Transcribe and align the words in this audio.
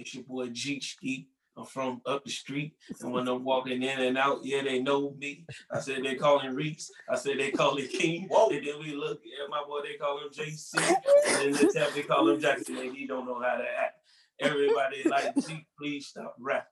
It's 0.00 0.14
your 0.14 0.24
boy 0.24 0.48
G 0.48 0.80
Ski. 0.80 1.28
I'm 1.56 1.66
from 1.66 2.00
up 2.06 2.24
the 2.24 2.30
street. 2.30 2.74
And 3.00 3.12
when 3.12 3.28
I'm 3.28 3.44
walking 3.44 3.82
in 3.82 4.00
and 4.00 4.16
out, 4.16 4.40
yeah, 4.42 4.62
they 4.62 4.80
know 4.80 5.14
me. 5.18 5.44
I 5.70 5.80
said 5.80 6.02
they 6.02 6.14
call 6.14 6.38
him 6.38 6.54
Reese. 6.54 6.90
I 7.10 7.16
said 7.16 7.38
they 7.38 7.50
call 7.50 7.76
him 7.76 7.86
King. 7.88 8.28
Whoa. 8.30 8.48
And 8.48 8.66
then 8.66 8.78
we 8.80 8.94
look 8.94 9.18
at 9.18 9.50
my 9.50 9.62
boy, 9.66 9.80
they 9.82 9.98
call 9.98 10.20
him 10.20 10.30
JC. 10.32 10.76
And 10.78 11.36
then 11.36 11.52
the 11.52 11.72
tap, 11.74 11.90
they 11.94 12.02
call 12.02 12.28
him 12.30 12.40
Jackson. 12.40 12.78
And 12.78 12.96
he 12.96 13.06
don't 13.06 13.26
know 13.26 13.42
how 13.42 13.56
to 13.56 13.64
act. 13.64 13.96
Everybody 14.40 15.02
like, 15.04 15.34
G, 15.46 15.66
please 15.78 16.06
stop 16.06 16.34
rap. 16.38 16.66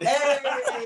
Hey. 0.00 0.84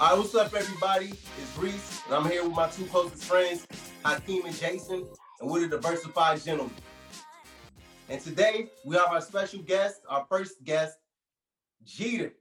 All 0.00 0.10
right, 0.10 0.18
what's 0.18 0.34
up, 0.34 0.52
everybody? 0.54 1.06
It's 1.06 1.58
Reese, 1.58 2.02
and 2.06 2.16
I'm 2.16 2.28
here 2.28 2.42
with 2.42 2.52
my 2.52 2.68
two 2.68 2.84
closest 2.86 3.24
friends, 3.24 3.64
Hakeem 4.04 4.44
and 4.44 4.54
Jason, 4.56 5.06
and 5.40 5.50
we're 5.50 5.60
the 5.60 5.68
Diversified 5.76 6.42
Gentlemen. 6.42 6.74
And 8.08 8.20
today, 8.20 8.68
we 8.84 8.96
have 8.96 9.08
our 9.08 9.20
special 9.20 9.62
guest, 9.62 10.00
our 10.08 10.26
first 10.28 10.62
guest, 10.64 10.96
Jeter. 11.84 12.34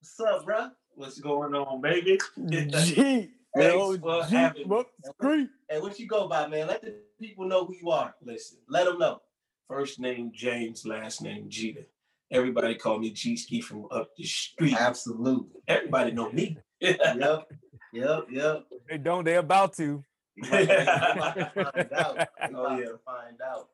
What's 0.00 0.20
up, 0.20 0.44
bro? 0.44 0.68
What's 0.94 1.18
going 1.20 1.54
on, 1.54 1.80
baby? 1.80 2.18
G. 2.48 3.30
Yo, 3.56 3.96
what 3.96 4.28
G. 4.28 4.36
happened? 4.36 4.66
What? 4.66 4.86
Hey, 5.20 5.80
what 5.80 5.98
you 5.98 6.06
go 6.06 6.28
by, 6.28 6.46
man? 6.46 6.68
Let 6.68 6.82
the 6.82 6.94
people 7.20 7.46
know 7.46 7.64
who 7.64 7.74
you 7.74 7.90
are. 7.90 8.14
Listen, 8.24 8.58
Let 8.68 8.86
them 8.86 8.98
know. 8.98 9.20
first 9.68 9.98
name 9.98 10.30
James, 10.34 10.86
last 10.86 11.22
name 11.22 11.46
Jeter. 11.48 11.86
Everybody 12.30 12.74
call 12.74 12.98
me 12.98 13.10
G 13.10 13.36
Ski 13.36 13.60
from 13.60 13.86
up 13.90 14.10
the 14.16 14.24
street. 14.24 14.76
Absolutely. 14.78 15.60
Everybody 15.66 16.12
know 16.12 16.30
me. 16.30 16.58
Yep, 16.80 17.48
yep, 17.92 18.26
yep. 18.30 18.66
They 18.88 18.98
don't. 18.98 19.24
They 19.24 19.34
about 19.34 19.72
to. 19.78 20.04
We 20.42 20.48
about 20.48 21.54
find 21.54 21.92
out. 21.92 22.28
Oh, 22.54 22.78
yeah. 22.78 22.86
find 23.04 23.40
out. 23.44 23.68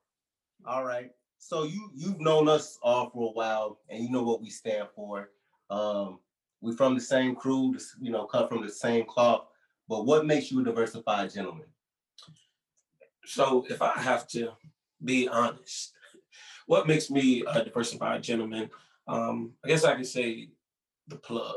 All 0.67 0.85
right. 0.85 1.11
So 1.39 1.65
you 1.65 1.91
you've 1.95 2.21
known 2.21 2.49
us 2.49 2.79
all 2.83 3.11
for 3.11 3.29
a 3.29 3.33
while, 3.33 3.79
and 3.89 4.03
you 4.03 4.11
know 4.11 4.23
what 4.23 4.41
we 4.41 4.51
stand 4.51 4.89
for. 4.95 5.31
Um, 5.71 6.21
we 6.61 6.75
from 6.75 6.95
the 6.95 7.01
same 7.01 7.37
crew, 7.37 7.77
you 8.01 8.11
know, 8.11 8.25
come 8.25 8.49
from 8.49 8.65
the 8.65 8.71
same 8.71 9.05
cloth. 9.05 9.47
But 9.89 10.07
what 10.07 10.25
makes 10.25 10.51
you 10.51 10.61
a 10.61 10.65
diversified 10.65 11.33
gentleman? 11.33 11.67
So 13.27 13.67
if 13.69 13.83
I 13.83 13.93
have 14.01 14.27
to 14.29 14.53
be 15.05 15.29
honest, 15.29 15.93
what 16.67 16.87
makes 16.87 17.11
me 17.11 17.45
a 17.47 17.65
diversified 17.65 18.23
gentleman? 18.23 18.71
Um, 19.07 19.53
I 19.65 19.69
guess 19.69 19.85
I 19.85 19.97
could 19.97 20.07
say 20.07 20.49
the 21.09 21.17
plug. 21.17 21.57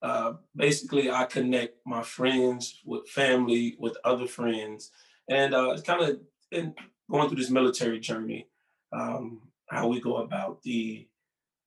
Uh, 0.00 0.34
basically, 0.54 1.10
I 1.10 1.24
connect 1.24 1.78
my 1.84 2.02
friends 2.02 2.80
with 2.84 3.08
family, 3.08 3.76
with 3.78 3.96
other 4.04 4.26
friends, 4.26 4.92
and 5.28 5.54
uh, 5.54 5.70
it's 5.70 5.82
kind 5.82 6.02
of 6.02 6.20
in 6.52 6.74
going 7.10 7.28
through 7.28 7.38
this 7.38 7.50
military 7.50 7.98
journey. 7.98 8.46
Um, 8.92 9.42
how 9.68 9.88
we 9.88 10.00
go 10.00 10.18
about 10.18 10.62
the, 10.62 11.06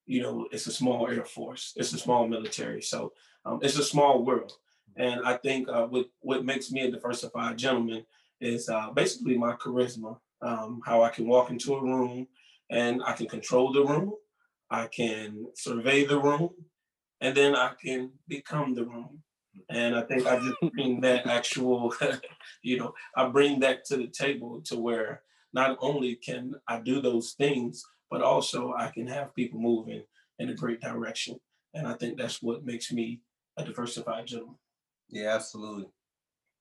you 0.06 0.22
know, 0.22 0.48
it's 0.52 0.66
a 0.66 0.72
small 0.72 1.08
air 1.08 1.26
force, 1.26 1.74
it's 1.76 1.94
a 1.94 2.00
small 2.00 2.28
military, 2.28 2.82
so 2.82 3.14
um, 3.46 3.60
it's 3.62 3.78
a 3.78 3.84
small 3.84 4.24
world, 4.24 4.54
and 4.96 5.22
I 5.26 5.38
think 5.38 5.68
uh, 5.70 5.88
what 5.88 6.06
what 6.22 6.46
makes 6.46 6.72
me 6.72 6.82
a 6.82 6.92
diversified 6.92 7.58
gentleman 7.58 8.06
is 8.40 8.70
uh, 8.70 8.90
basically 8.92 9.38
my 9.38 9.54
charisma, 9.54 10.18
um, 10.42 10.82
how 10.86 11.04
I 11.04 11.10
can 11.10 11.28
walk 11.28 11.52
into 11.52 11.76
a 11.76 11.82
room 11.82 12.28
and 12.70 13.02
I 13.06 13.14
can 13.14 13.28
control 13.28 13.72
the 13.72 13.84
room, 13.84 14.14
I 14.70 14.88
can 14.88 15.48
survey 15.56 16.06
the 16.06 16.20
room, 16.20 16.50
and 17.22 17.38
then 17.38 17.56
I 17.56 17.72
can 17.82 18.12
become 18.28 18.74
the 18.74 18.86
room. 18.86 19.22
And 19.70 19.96
I 19.96 20.02
think 20.02 20.26
I 20.26 20.40
just 20.40 20.74
bring 20.74 21.02
that 21.02 21.28
actual, 21.28 21.94
you 22.64 22.78
know, 22.78 22.94
I 23.16 23.28
bring 23.30 23.60
that 23.60 23.86
to 23.86 23.98
the 23.98 24.08
table 24.08 24.62
to 24.66 24.78
where 24.78 25.22
not 25.54 25.78
only 25.82 26.16
can 26.16 26.56
I 26.68 26.80
do 26.80 27.02
those 27.02 27.34
things, 27.34 27.84
but 28.10 28.22
also 28.22 28.74
I 28.78 28.90
can 28.90 29.08
have 29.08 29.36
people 29.36 29.60
moving 29.60 30.04
in 30.40 30.50
a 30.50 30.54
great 30.54 30.82
direction. 30.82 31.38
And 31.74 31.88
I 31.88 31.94
think 31.94 32.18
that's 32.18 32.42
what 32.42 32.66
makes 32.66 32.92
me 32.92 33.22
a 33.58 33.64
diversified 33.64 34.28
gentleman. 34.28 34.56
Yeah, 35.10 35.36
absolutely. 35.36 35.88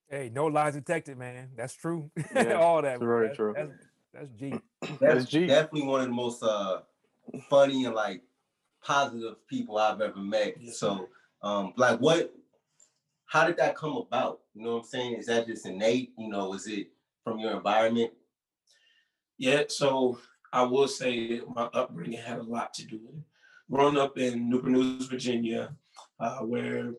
Hey, 0.09 0.31
no 0.33 0.47
lies 0.47 0.75
detected, 0.75 1.17
man. 1.17 1.51
That's 1.57 1.75
true. 1.75 2.11
Yeah, 2.35 2.55
All 2.55 2.83
that. 2.83 2.95
it's 2.95 3.03
very 3.03 3.29
that's, 3.29 3.37
true. 3.37 3.55
That's, 3.57 3.73
that's 4.13 4.31
G. 4.31 4.55
That's 5.01 5.25
G. 5.27 5.47
definitely 5.47 5.89
one 5.89 6.01
of 6.01 6.07
the 6.07 6.13
most 6.13 6.43
uh 6.43 6.81
funny 7.49 7.85
and 7.85 7.95
like 7.95 8.23
positive 8.85 9.47
people 9.49 9.79
I've 9.79 10.01
ever 10.01 10.19
met. 10.19 10.57
Yes, 10.61 10.79
so 10.79 11.09
um 11.43 11.73
like 11.77 11.99
what 12.01 12.33
how 13.27 13.47
did 13.47 13.59
that 13.59 13.77
come 13.77 13.97
about? 13.97 14.41
You 14.55 14.65
know 14.65 14.73
what 14.75 14.79
I'm 14.81 14.89
saying? 14.89 15.15
Is 15.15 15.27
that 15.27 15.47
just 15.47 15.65
innate? 15.65 16.13
You 16.19 16.29
know, 16.29 16.53
is 16.55 16.67
it 16.67 16.89
from 17.23 17.39
your 17.39 17.53
environment? 17.53 18.11
Yeah, 19.39 19.63
so 19.69 20.19
I 20.53 20.63
will 20.63 20.89
say 20.89 21.41
my 21.55 21.69
upbringing 21.73 22.19
had 22.19 22.39
a 22.39 22.43
lot 22.43 22.75
to 22.75 22.85
do 22.85 22.99
with 22.99 23.15
it. 23.15 23.23
Growing 23.71 23.97
up 23.97 24.19
in 24.19 24.51
Newport 24.51 24.73
News, 24.73 25.07
Virginia, 25.07 25.77
uh, 26.19 26.41
where 26.41 26.93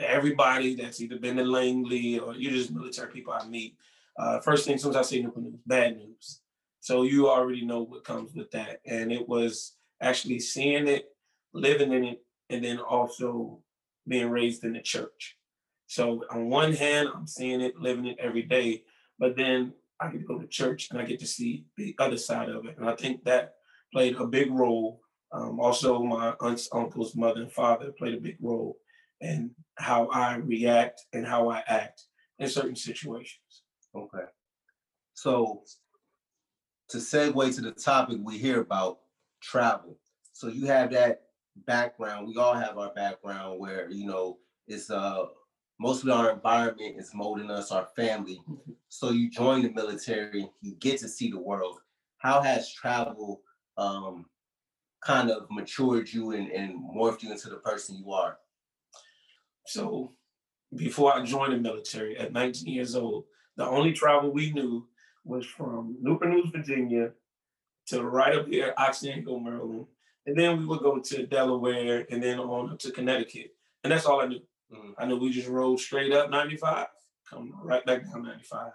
everybody 0.00 0.74
that's 0.74 1.00
either 1.00 1.18
been 1.18 1.36
to 1.36 1.44
Langley 1.44 2.18
or 2.18 2.34
you 2.34 2.50
just 2.50 2.72
military 2.72 3.12
people 3.12 3.32
I 3.32 3.46
meet, 3.46 3.76
uh, 4.18 4.40
first 4.40 4.66
thing 4.66 4.74
as 4.74 4.82
soon 4.82 4.90
as 4.90 4.96
I 4.96 5.02
say 5.02 5.22
Newport 5.22 5.44
News, 5.44 5.60
bad 5.64 5.96
news. 5.96 6.40
So 6.80 7.02
you 7.04 7.28
already 7.28 7.64
know 7.64 7.82
what 7.82 8.04
comes 8.04 8.34
with 8.34 8.50
that. 8.50 8.80
And 8.84 9.12
it 9.12 9.28
was 9.28 9.76
actually 10.00 10.40
seeing 10.40 10.88
it, 10.88 11.06
living 11.52 11.92
in 11.92 12.04
it, 12.04 12.22
and 12.50 12.64
then 12.64 12.78
also 12.78 13.60
being 14.06 14.30
raised 14.30 14.64
in 14.64 14.72
the 14.72 14.82
church. 14.82 15.36
So 15.86 16.24
on 16.30 16.48
one 16.48 16.72
hand, 16.72 17.08
I'm 17.14 17.26
seeing 17.26 17.60
it, 17.60 17.76
living 17.78 18.06
it 18.06 18.18
every 18.20 18.42
day, 18.42 18.82
but 19.18 19.36
then 19.36 19.72
I 20.00 20.10
get 20.10 20.20
to 20.20 20.24
go 20.24 20.38
to 20.38 20.46
church 20.46 20.88
and 20.90 21.00
I 21.00 21.04
get 21.04 21.20
to 21.20 21.26
see 21.26 21.64
the 21.76 21.94
other 21.98 22.16
side 22.16 22.48
of 22.48 22.66
it. 22.66 22.76
And 22.78 22.88
I 22.88 22.94
think 22.94 23.24
that 23.24 23.54
played 23.92 24.16
a 24.16 24.26
big 24.26 24.50
role. 24.50 25.00
Um, 25.32 25.58
also, 25.60 26.02
my 26.02 26.34
aunts, 26.40 26.68
uncles, 26.72 27.16
mother, 27.16 27.42
and 27.42 27.52
father 27.52 27.92
played 27.98 28.14
a 28.14 28.20
big 28.20 28.36
role 28.40 28.76
in 29.20 29.52
how 29.76 30.08
I 30.08 30.36
react 30.36 31.02
and 31.12 31.26
how 31.26 31.48
I 31.48 31.62
act 31.66 32.04
in 32.38 32.48
certain 32.48 32.76
situations. 32.76 33.62
Okay. 33.94 34.26
So 35.14 35.62
to 36.90 36.98
segue 36.98 37.54
to 37.54 37.60
the 37.60 37.72
topic 37.72 38.18
we 38.22 38.38
hear 38.38 38.60
about 38.60 38.98
travel. 39.46 39.98
So 40.32 40.48
you 40.48 40.66
have 40.66 40.90
that 40.92 41.22
background. 41.66 42.26
We 42.26 42.36
all 42.36 42.54
have 42.54 42.76
our 42.76 42.92
background 42.92 43.58
where, 43.58 43.90
you 43.90 44.06
know, 44.06 44.38
it's 44.66 44.90
uh 44.90 45.26
mostly 45.78 46.12
our 46.12 46.30
environment 46.30 46.96
is 46.98 47.14
molding 47.14 47.50
us, 47.50 47.70
our 47.70 47.88
family. 47.96 48.40
So 48.88 49.10
you 49.10 49.30
join 49.30 49.62
the 49.62 49.70
military, 49.70 50.50
you 50.60 50.74
get 50.76 50.98
to 51.00 51.08
see 51.08 51.30
the 51.30 51.38
world. 51.38 51.78
How 52.18 52.42
has 52.42 52.72
travel 52.72 53.42
um 53.76 54.26
kind 55.04 55.30
of 55.30 55.46
matured 55.50 56.12
you 56.12 56.32
and, 56.32 56.50
and 56.50 56.74
morphed 56.96 57.22
you 57.22 57.30
into 57.30 57.48
the 57.48 57.56
person 57.56 57.96
you 57.96 58.12
are? 58.12 58.38
So 59.66 60.12
before 60.74 61.14
I 61.14 61.22
joined 61.24 61.52
the 61.52 61.58
military 61.58 62.18
at 62.18 62.32
19 62.32 62.66
years 62.66 62.96
old, 62.96 63.24
the 63.56 63.66
only 63.66 63.92
travel 63.92 64.32
we 64.32 64.52
knew 64.52 64.86
was 65.24 65.46
from 65.46 65.96
Newport 66.00 66.30
News, 66.30 66.50
Virginia 66.50 67.10
to 67.86 68.02
right 68.02 68.34
up 68.34 68.46
here, 68.46 68.74
Occidental, 68.78 69.40
Maryland. 69.40 69.86
And 70.26 70.36
then 70.36 70.58
we 70.58 70.66
would 70.66 70.80
go 70.80 70.98
to 70.98 71.26
Delaware 71.26 72.06
and 72.10 72.22
then 72.22 72.38
on 72.38 72.72
up 72.72 72.78
to 72.80 72.90
Connecticut. 72.90 73.54
And 73.84 73.92
that's 73.92 74.06
all 74.06 74.20
I 74.20 74.26
knew. 74.26 74.40
Mm. 74.72 74.94
I 74.98 75.06
knew 75.06 75.18
we 75.18 75.30
just 75.30 75.48
rode 75.48 75.78
straight 75.78 76.12
up 76.12 76.30
95, 76.30 76.86
come 77.30 77.54
right 77.62 77.84
back 77.86 78.04
down 78.04 78.24
95. 78.24 78.72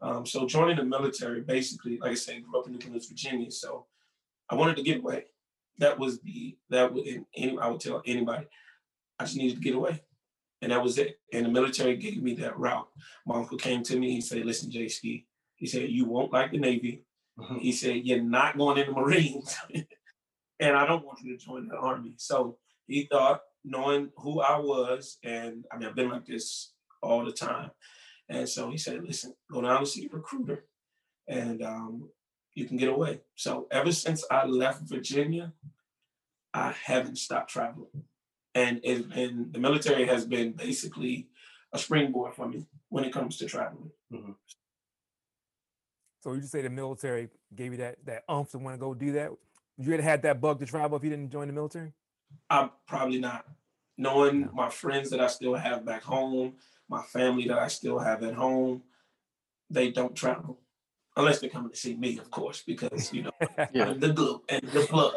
Um, 0.00 0.26
so 0.26 0.46
joining 0.46 0.76
the 0.76 0.84
military, 0.84 1.40
basically, 1.42 1.98
like 1.98 2.12
I 2.12 2.14
said, 2.14 2.42
grew 2.44 2.60
up 2.60 2.66
in 2.66 2.72
Newport 2.72 2.92
News, 2.92 3.08
Virginia. 3.08 3.50
So 3.50 3.86
I 4.48 4.54
wanted 4.54 4.76
to 4.76 4.82
get 4.82 4.98
away. 4.98 5.24
That 5.78 5.98
was 5.98 6.20
the 6.20 6.56
that 6.70 6.92
would 6.92 7.06
any 7.34 7.58
I 7.58 7.68
would 7.68 7.80
tell 7.80 8.02
anybody, 8.06 8.46
I 9.18 9.24
just 9.24 9.36
needed 9.36 9.56
to 9.56 9.62
get 9.62 9.74
away. 9.74 10.02
And 10.60 10.70
that 10.70 10.82
was 10.82 10.98
it. 10.98 11.18
And 11.32 11.46
the 11.46 11.50
military 11.50 11.96
gave 11.96 12.22
me 12.22 12.34
that 12.34 12.58
route. 12.58 12.86
My 13.26 13.36
uncle 13.36 13.58
came 13.58 13.82
to 13.84 13.98
me, 13.98 14.12
he 14.12 14.20
said, 14.20 14.44
listen, 14.44 14.70
J 14.70 14.88
Ski, 14.88 15.26
he 15.56 15.66
said, 15.66 15.90
you 15.90 16.04
won't 16.04 16.32
like 16.32 16.52
the 16.52 16.58
Navy. 16.58 17.04
He 17.60 17.72
said, 17.72 18.04
You're 18.04 18.22
not 18.22 18.58
going 18.58 18.78
in 18.78 18.86
the 18.86 18.92
Marines. 18.92 19.56
and 20.60 20.76
I 20.76 20.86
don't 20.86 21.04
want 21.04 21.20
you 21.22 21.36
to 21.36 21.44
join 21.44 21.68
the 21.68 21.76
Army. 21.76 22.14
So 22.18 22.58
he 22.86 23.08
thought, 23.10 23.40
knowing 23.64 24.10
who 24.16 24.40
I 24.40 24.58
was, 24.58 25.18
and 25.24 25.64
I 25.72 25.78
mean, 25.78 25.88
I've 25.88 25.94
been 25.94 26.10
like 26.10 26.26
this 26.26 26.72
all 27.02 27.24
the 27.24 27.32
time. 27.32 27.70
And 28.28 28.48
so 28.48 28.70
he 28.70 28.78
said, 28.78 29.02
Listen, 29.04 29.34
go 29.50 29.62
down 29.62 29.78
and 29.78 29.88
see 29.88 30.08
a 30.10 30.14
recruiter, 30.14 30.64
and 31.28 31.62
um, 31.62 32.10
you 32.54 32.66
can 32.66 32.76
get 32.76 32.88
away. 32.88 33.20
So 33.34 33.66
ever 33.70 33.92
since 33.92 34.24
I 34.30 34.46
left 34.46 34.88
Virginia, 34.88 35.52
I 36.54 36.74
haven't 36.84 37.16
stopped 37.16 37.50
traveling. 37.50 38.04
And 38.54 38.80
it's 38.84 39.06
the 39.08 39.58
military 39.58 40.06
has 40.06 40.26
been 40.26 40.52
basically 40.52 41.28
a 41.72 41.78
springboard 41.78 42.34
for 42.34 42.48
me 42.48 42.66
when 42.90 43.04
it 43.04 43.12
comes 43.12 43.38
to 43.38 43.46
traveling. 43.46 43.90
So 46.22 46.32
you 46.32 46.40
just 46.40 46.52
say 46.52 46.62
the 46.62 46.70
military 46.70 47.28
gave 47.54 47.72
you 47.72 47.78
that 47.78 47.96
that 48.06 48.22
umph 48.28 48.50
to 48.52 48.58
want 48.58 48.74
to 48.74 48.78
go 48.78 48.94
do 48.94 49.12
that. 49.12 49.30
You 49.76 49.90
had 49.92 50.00
had 50.00 50.22
that 50.22 50.40
bug 50.40 50.60
to 50.60 50.66
travel 50.66 50.96
if 50.96 51.02
you 51.04 51.10
didn't 51.10 51.30
join 51.30 51.48
the 51.48 51.52
military. 51.52 51.92
I'm 52.48 52.70
probably 52.86 53.18
not. 53.18 53.44
Knowing 53.98 54.42
No. 54.42 54.50
my 54.54 54.68
friends 54.70 55.10
that 55.10 55.20
I 55.20 55.26
still 55.26 55.54
have 55.54 55.84
back 55.84 56.02
home, 56.02 56.54
my 56.88 57.02
family 57.02 57.46
that 57.48 57.58
I 57.58 57.68
still 57.68 57.98
have 57.98 58.22
at 58.22 58.34
home, 58.34 58.82
they 59.70 59.90
don't 59.90 60.14
travel. 60.14 60.58
unless 61.16 61.40
they're 61.40 61.50
coming 61.50 61.70
to 61.70 61.76
see 61.76 61.94
me, 61.94 62.16
of 62.18 62.30
course, 62.30 62.62
because 62.66 63.12
you 63.12 63.24
know 63.24 63.30
Yeah. 63.72 63.90
I'm 63.90 64.00
the 64.00 64.12
glue 64.12 64.42
and 64.48 64.62
the 64.62 64.80
plug. 64.86 65.12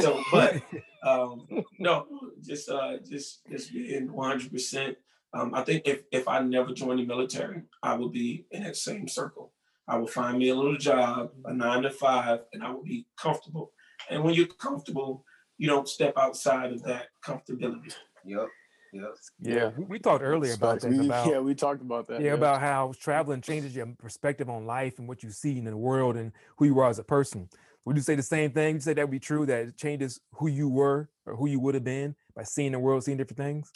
So, 0.00 0.20
but 0.32 0.62
um, 1.04 1.46
no, 1.78 2.06
just 2.42 2.68
uh, 2.70 2.98
just 3.08 3.46
just 3.48 3.72
being 3.72 4.10
100. 4.12 4.50
percent 4.50 4.96
um, 5.34 5.54
I 5.54 5.62
think 5.62 5.82
if 5.86 6.02
if 6.10 6.26
I 6.26 6.40
never 6.40 6.72
joined 6.72 6.98
the 7.00 7.04
military, 7.06 7.62
I 7.82 7.94
would 7.94 8.12
be 8.12 8.46
in 8.50 8.62
that 8.64 8.76
same 8.76 9.06
circle. 9.08 9.52
I 9.88 9.96
will 9.96 10.06
find 10.06 10.38
me 10.38 10.50
a 10.50 10.54
little 10.54 10.76
job, 10.76 11.30
a 11.46 11.52
nine 11.52 11.82
to 11.82 11.90
five, 11.90 12.40
and 12.52 12.62
I 12.62 12.70
will 12.70 12.82
be 12.82 13.06
comfortable. 13.16 13.72
And 14.10 14.22
when 14.22 14.34
you're 14.34 14.46
comfortable, 14.46 15.24
you 15.56 15.66
don't 15.66 15.88
step 15.88 16.14
outside 16.18 16.72
of 16.72 16.82
that 16.84 17.06
comfortability. 17.24 17.94
Yep. 18.24 18.48
Yep. 18.92 19.14
yeah, 19.40 19.70
we, 19.76 19.84
we 19.84 19.98
talked 19.98 20.22
earlier 20.22 20.54
about 20.54 20.80
that. 20.80 20.90
We- 20.90 20.98
About, 21.06 21.26
yeah, 21.26 21.38
we 21.40 21.54
talked 21.54 21.82
about 21.82 22.06
that. 22.08 22.22
yeah, 22.22 22.32
about 22.32 22.60
how 22.60 22.92
traveling 22.98 23.42
changes 23.42 23.76
your 23.76 23.86
perspective 23.98 24.48
on 24.48 24.66
life 24.66 24.98
and 24.98 25.06
what 25.06 25.22
you 25.22 25.30
see 25.30 25.58
in 25.58 25.64
the 25.64 25.76
world 25.76 26.16
and 26.16 26.32
who 26.56 26.64
you 26.66 26.78
are 26.78 26.88
as 26.88 26.98
a 26.98 27.04
person. 27.04 27.48
Would 27.84 27.96
you 27.96 28.02
say 28.02 28.14
the 28.14 28.22
same 28.22 28.50
thing? 28.50 28.76
You 28.76 28.80
say 28.80 28.94
that 28.94 29.02
would 29.02 29.10
be 29.10 29.18
true 29.18 29.46
that 29.46 29.68
it 29.68 29.76
changes 29.76 30.20
who 30.34 30.48
you 30.48 30.68
were 30.68 31.08
or 31.26 31.36
who 31.36 31.48
you 31.48 31.60
would 31.60 31.74
have 31.74 31.84
been 31.84 32.14
by 32.34 32.42
seeing 32.44 32.72
the 32.72 32.78
world, 32.78 33.04
seeing 33.04 33.16
different 33.18 33.38
things? 33.38 33.70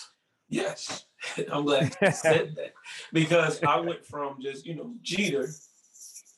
Yes, 0.49 1.06
I'm 1.53 1.65
glad 1.65 1.94
you 2.00 2.11
said 2.11 2.55
that 2.56 2.73
because 3.12 3.62
I 3.62 3.81
went 3.81 4.05
from 4.05 4.37
just 4.41 4.67
you 4.67 4.75
know 4.75 4.94
Jeter 5.03 5.49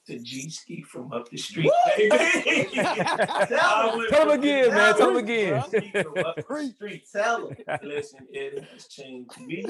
to 0.07 0.19
G 0.19 0.51
Ski 0.51 0.83
from 0.83 1.13
up 1.13 1.29
the 1.31 1.37
street. 1.37 1.71
baby. 1.97 2.11
I 2.13 3.93
went 3.97 4.11
Tell 4.11 4.23
'em 4.23 4.29
from 4.29 4.31
again, 4.39 4.71
man, 4.71 4.97
tell 4.97 5.17
'em 5.17 5.27
G-Ski 5.27 5.89
again. 5.89 6.05
from 6.05 6.25
up 6.27 6.37
the 6.37 6.73
street. 6.75 7.05
Tell 7.13 7.49
them. 7.49 7.57
Listen, 7.83 8.27
it 8.31 8.65
has 8.73 8.87
changed 8.89 9.39
me. 9.41 9.65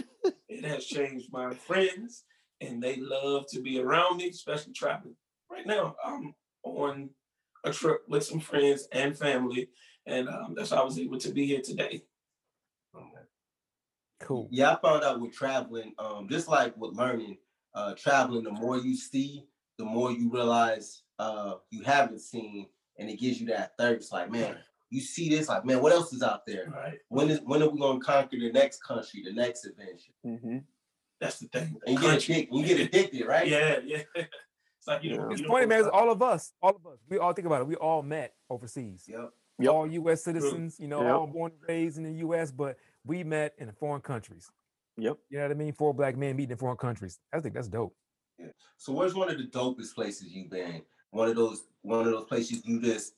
It 0.48 0.64
has 0.64 0.84
changed 0.86 1.32
my 1.32 1.54
friends, 1.54 2.24
and 2.60 2.82
they 2.82 2.96
love 2.96 3.46
to 3.50 3.60
be 3.60 3.80
around 3.80 4.16
me, 4.18 4.28
especially 4.28 4.72
traveling. 4.72 5.16
Right 5.50 5.66
now, 5.66 5.94
I'm 6.04 6.34
on 6.64 7.10
a 7.64 7.70
trip 7.72 8.00
with 8.08 8.24
some 8.24 8.40
friends 8.40 8.88
and 8.92 9.16
family, 9.16 9.68
and 10.06 10.28
um, 10.28 10.54
that's 10.56 10.70
how 10.70 10.82
I 10.82 10.84
was 10.84 10.98
able 10.98 11.18
to 11.18 11.30
be 11.32 11.46
here 11.46 11.60
today. 11.62 12.02
Cool. 14.20 14.48
Yeah, 14.50 14.72
I 14.72 14.76
found 14.80 15.04
out 15.04 15.20
with 15.20 15.32
traveling, 15.34 15.92
um, 15.98 16.28
just 16.30 16.48
like 16.48 16.74
with 16.78 16.96
learning, 16.96 17.36
uh, 17.74 17.94
traveling, 17.94 18.44
the 18.44 18.52
more 18.52 18.78
you 18.78 18.96
see, 18.96 19.44
the 19.78 19.84
more 19.84 20.10
you 20.12 20.30
realize 20.30 21.02
uh 21.18 21.54
you 21.70 21.82
haven't 21.82 22.20
seen, 22.20 22.66
and 22.98 23.08
it 23.10 23.18
gives 23.20 23.40
you 23.40 23.46
that 23.48 23.72
thirst. 23.78 24.12
Like, 24.12 24.30
man, 24.30 24.56
you 24.90 25.00
see 25.00 25.28
this, 25.28 25.48
like, 25.48 25.64
man, 25.64 25.80
what 25.82 25.92
else 25.92 26.12
is 26.12 26.22
out 26.22 26.46
there? 26.46 26.70
Right. 26.70 26.98
When 27.08 27.30
is 27.30 27.40
when 27.44 27.62
are 27.62 27.68
we 27.68 27.80
gonna 27.80 28.00
conquer 28.00 28.36
the 28.38 28.52
next 28.52 28.82
country, 28.82 29.22
the 29.24 29.32
next 29.32 29.64
adventure? 29.64 30.12
hmm 30.24 30.58
That's 31.20 31.38
the 31.40 31.48
thing. 31.48 31.76
And 31.86 31.96
you 31.96 32.00
get 32.00 32.22
addicted, 32.22 32.54
you 32.56 32.66
get 32.66 32.80
addicted, 32.80 33.26
right? 33.26 33.48
Yeah, 33.48 33.78
yeah. 33.84 34.02
It's 34.78 34.88
like 34.88 35.02
you 35.02 35.16
know. 35.16 35.24
Yeah. 35.28 35.32
It's 35.32 35.40
you 35.40 35.46
funny, 35.48 35.60
don't 35.60 35.68
man. 35.70 35.78
wanna 35.78 35.88
It's 35.88 35.96
all 35.96 36.10
of 36.12 36.22
us, 36.22 36.52
all 36.62 36.76
of 36.76 36.86
us. 36.86 36.98
We 37.08 37.16
all 37.16 37.32
think 37.32 37.46
about 37.46 37.62
it. 37.62 37.66
We 37.66 37.76
all 37.76 38.02
met 38.02 38.34
overseas. 38.50 39.04
Yep. 39.08 39.30
Yep. 39.60 39.72
All 39.72 39.86
U.S. 39.86 40.22
citizens, 40.24 40.76
you 40.78 40.88
know, 40.88 41.00
Yep. 41.02 41.14
all 41.14 41.26
born 41.26 41.52
and 41.52 41.68
raised 41.68 41.96
in 41.96 42.02
the 42.02 42.12
U.S., 42.26 42.50
but 42.50 42.76
we 43.06 43.24
met 43.24 43.54
in 43.56 43.72
foreign 43.72 44.02
countries. 44.02 44.50
Yep. 44.98 45.16
You 45.30 45.38
know 45.38 45.44
what 45.44 45.50
I 45.52 45.54
mean? 45.54 45.72
Four 45.72 45.94
black 45.94 46.18
men 46.18 46.36
meeting 46.36 46.50
in 46.52 46.56
foreign 46.58 46.76
countries. 46.76 47.18
I 47.32 47.40
think 47.40 47.54
that's 47.54 47.68
dope. 47.68 47.94
So 48.76 48.92
where's 48.92 49.14
one 49.14 49.30
of 49.30 49.38
the 49.38 49.44
dopest 49.44 49.94
places 49.94 50.32
you've 50.32 50.50
been? 50.50 50.82
One 51.10 51.28
of 51.28 51.36
those 51.36 51.62
one 51.82 52.00
of 52.00 52.06
those 52.06 52.24
places 52.24 52.62
you 52.64 52.80
just 52.80 53.14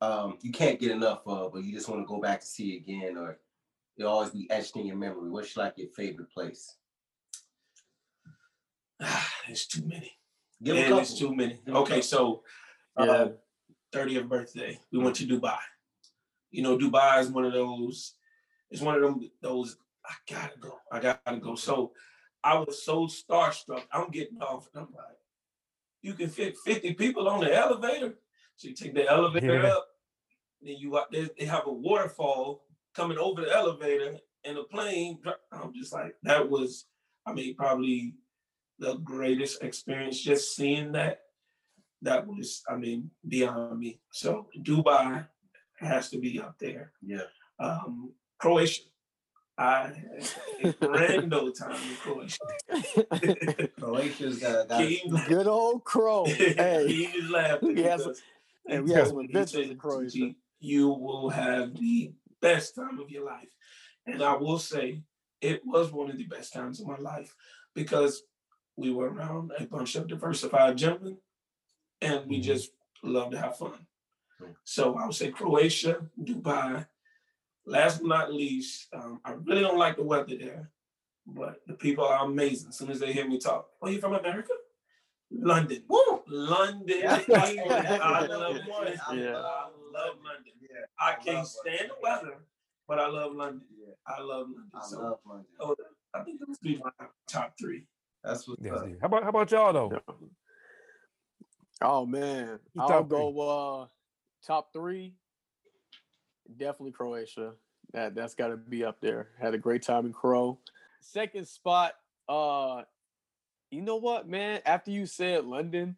um 0.00 0.38
you 0.42 0.52
can't 0.52 0.80
get 0.80 0.90
enough 0.90 1.22
of, 1.26 1.52
but 1.52 1.62
you 1.64 1.72
just 1.72 1.88
want 1.88 2.00
to 2.02 2.06
go 2.06 2.20
back 2.20 2.40
to 2.40 2.46
see 2.46 2.76
again, 2.76 3.16
or 3.16 3.38
it'll 3.96 4.12
always 4.12 4.30
be 4.30 4.48
etched 4.50 4.76
in 4.76 4.86
your 4.86 4.96
memory. 4.96 5.30
What's 5.30 5.56
like 5.56 5.74
your 5.76 5.88
favorite 5.88 6.30
place? 6.30 6.76
Ah, 9.00 9.30
it's 9.48 9.66
too 9.66 9.84
many. 9.86 10.12
Give 10.62 10.76
a 10.76 10.80
Man, 10.80 10.88
couple. 10.88 11.02
it's 11.02 11.18
too 11.18 11.34
many. 11.34 11.60
Okay, 11.68 12.00
so 12.02 12.42
Yeah. 12.98 13.04
uh, 13.06 13.28
30th 13.92 14.28
birthday, 14.28 14.78
we 14.92 14.98
went 14.98 15.16
to 15.16 15.26
Dubai. 15.26 15.58
You 16.50 16.62
know, 16.62 16.76
Dubai 16.76 17.20
is 17.20 17.28
one 17.28 17.44
of 17.44 17.52
those, 17.52 18.14
it's 18.70 18.82
one 18.82 18.96
of 18.96 19.02
them, 19.02 19.30
those, 19.40 19.76
I 20.04 20.14
gotta 20.28 20.58
go, 20.58 20.78
I 20.90 20.98
gotta 21.00 21.36
go. 21.38 21.54
So 21.54 21.92
I 22.44 22.58
was 22.58 22.82
so 22.82 23.06
starstruck. 23.06 23.82
I'm 23.92 24.10
getting 24.10 24.40
off 24.40 24.68
and 24.74 24.84
I'm 24.84 24.92
like, 24.94 25.16
you 26.02 26.14
can 26.14 26.28
fit 26.28 26.56
50 26.64 26.94
people 26.94 27.28
on 27.28 27.40
the 27.40 27.54
elevator. 27.54 28.14
So 28.56 28.68
you 28.68 28.74
take 28.74 28.94
the 28.94 29.08
elevator 29.08 29.60
Yeah. 29.62 29.68
up, 29.68 29.86
then 30.62 30.76
you 30.78 30.98
they, 31.12 31.28
they 31.38 31.44
have 31.46 31.66
a 31.66 31.72
waterfall 31.72 32.64
coming 32.94 33.18
over 33.18 33.42
the 33.42 33.52
elevator 33.52 34.18
and 34.44 34.58
a 34.58 34.64
plane. 34.64 35.18
I'm 35.52 35.72
just 35.74 35.92
like, 35.92 36.14
that 36.22 36.48
was, 36.48 36.86
I 37.26 37.32
mean, 37.32 37.54
probably 37.56 38.14
the 38.78 38.94
greatest 38.98 39.62
experience 39.62 40.20
just 40.20 40.54
seeing 40.54 40.92
that 40.92 41.20
that 42.02 42.24
was 42.26 42.62
i 42.68 42.76
mean 42.76 43.10
beyond 43.26 43.78
me 43.78 43.98
so 44.12 44.46
dubai 44.62 45.26
has 45.78 46.10
to 46.10 46.18
be 46.18 46.38
up 46.40 46.56
there 46.58 46.92
Yeah. 47.02 47.22
um 47.58 48.12
croatia 48.38 48.82
i 49.58 49.82
had 49.82 49.94
a 50.64 50.72
grand 50.86 51.34
old 51.34 51.54
time 51.56 51.72
in 51.72 51.96
croatia 51.96 52.38
Croatia's 53.80 54.38
got, 54.38 54.68
got 54.68 54.78
King, 54.86 55.20
Good 55.28 55.46
old 55.46 55.84
Crow. 55.84 56.24
Hey, 56.26 56.84
King 56.86 57.10
is 57.24 57.30
laughing 57.30 57.76
He 57.76 57.82
has 57.82 58.02
because 58.04 58.22
hey, 58.66 58.80
we 58.80 58.92
he 58.92 59.04
some 59.04 59.18
adventures 59.18 59.70
in 59.70 59.76
Croatia. 59.76 60.30
You 60.60 60.88
will 60.88 61.28
have 61.30 61.74
the 61.78 62.12
best 62.40 62.74
time 62.74 62.98
of 63.00 63.10
your 63.10 63.24
life 63.24 63.48
and 64.06 64.22
i 64.22 64.34
will 64.36 64.58
say 64.58 65.02
it 65.40 65.60
was 65.66 65.90
one 65.92 66.08
of 66.10 66.16
the 66.16 66.24
best 66.24 66.52
times 66.52 66.80
of 66.80 66.86
my 66.86 66.96
life 66.96 67.34
because 67.74 68.22
we 68.76 68.90
were 68.92 69.10
around 69.10 69.50
a 69.58 69.64
bunch 69.66 69.96
of 69.96 70.06
diversified 70.06 70.76
gentlemen 70.78 71.18
and 72.00 72.28
we 72.28 72.38
Mhm. 72.38 72.42
just 72.44 72.70
love 73.02 73.30
to 73.32 73.38
have 73.38 73.56
fun. 73.58 73.86
So 74.64 74.94
I 74.96 75.04
would 75.06 75.14
say 75.14 75.30
Croatia, 75.32 76.06
Dubai. 76.20 76.86
Last 77.68 78.00
but 78.00 78.08
not 78.08 78.32
least, 78.32 78.88
um, 78.94 79.20
I 79.24 79.32
really 79.32 79.60
don't 79.60 79.78
like 79.78 79.96
the 79.96 80.02
weather 80.02 80.36
there, 80.38 80.70
but 81.26 81.60
the 81.66 81.74
people 81.74 82.04
are 82.04 82.24
amazing. 82.24 82.70
As 82.70 82.78
soon 82.78 82.90
as 82.90 82.98
they 83.00 83.12
hear 83.12 83.28
me 83.28 83.38
talk, 83.38 83.68
oh, 83.82 83.88
you 83.88 84.00
from 84.00 84.14
America? 84.14 84.52
London. 85.30 85.82
Woo! 85.88 86.22
London. 86.26 86.98
Yeah. 87.00 87.20
I 87.34 88.26
love 88.26 88.56
Yeah. 88.56 88.74
London. 88.74 89.00
Yeah. 89.12 89.36
I 89.36 89.68
love 89.92 90.16
London. 90.24 90.52
Yeah, 90.62 90.84
I 90.98 91.10
I 91.10 91.14
can't 91.16 91.36
love 91.38 91.46
stand 91.46 91.90
the 91.90 91.94
weather, 92.02 92.38
but 92.86 92.98
I 92.98 93.08
love 93.08 93.34
London. 93.34 93.62
yeah. 93.78 93.92
I 94.06 94.20
love 94.22 94.46
London. 94.46 94.70
I 94.74 94.86
so 94.86 95.00
love 95.00 95.18
London. 95.26 95.46
oh, 95.60 95.76
I 96.14 96.22
think 96.22 96.40
it 96.40 96.46
those 96.46 96.58
be 96.58 96.78
my 96.82 96.90
top 97.28 97.54
three. 97.60 97.86
That's 98.24 98.48
what. 98.48 98.58
Yes, 98.62 98.72
up. 98.74 98.86
How 99.00 99.06
about 99.06 99.22
how 99.24 99.28
about 99.28 99.50
y'all 99.50 99.72
though? 99.72 100.02
Oh 101.82 102.06
man, 102.06 102.58
Your 102.74 102.84
I'll 102.84 103.04
three. 103.04 103.08
go 103.18 103.80
uh 103.82 103.86
top 104.46 104.72
three. 104.72 105.14
Definitely 106.56 106.92
Croatia. 106.92 107.52
That 107.92 108.14
that's 108.14 108.34
got 108.34 108.48
to 108.48 108.56
be 108.56 108.84
up 108.84 109.00
there. 109.00 109.28
Had 109.40 109.54
a 109.54 109.58
great 109.58 109.82
time 109.82 110.06
in 110.06 110.12
Crow. 110.12 110.58
Second 111.00 111.46
spot. 111.46 111.94
Uh, 112.28 112.82
you 113.70 113.82
know 113.82 113.96
what, 113.96 114.28
man? 114.28 114.60
After 114.66 114.90
you 114.90 115.06
said 115.06 115.44
London, 115.44 115.96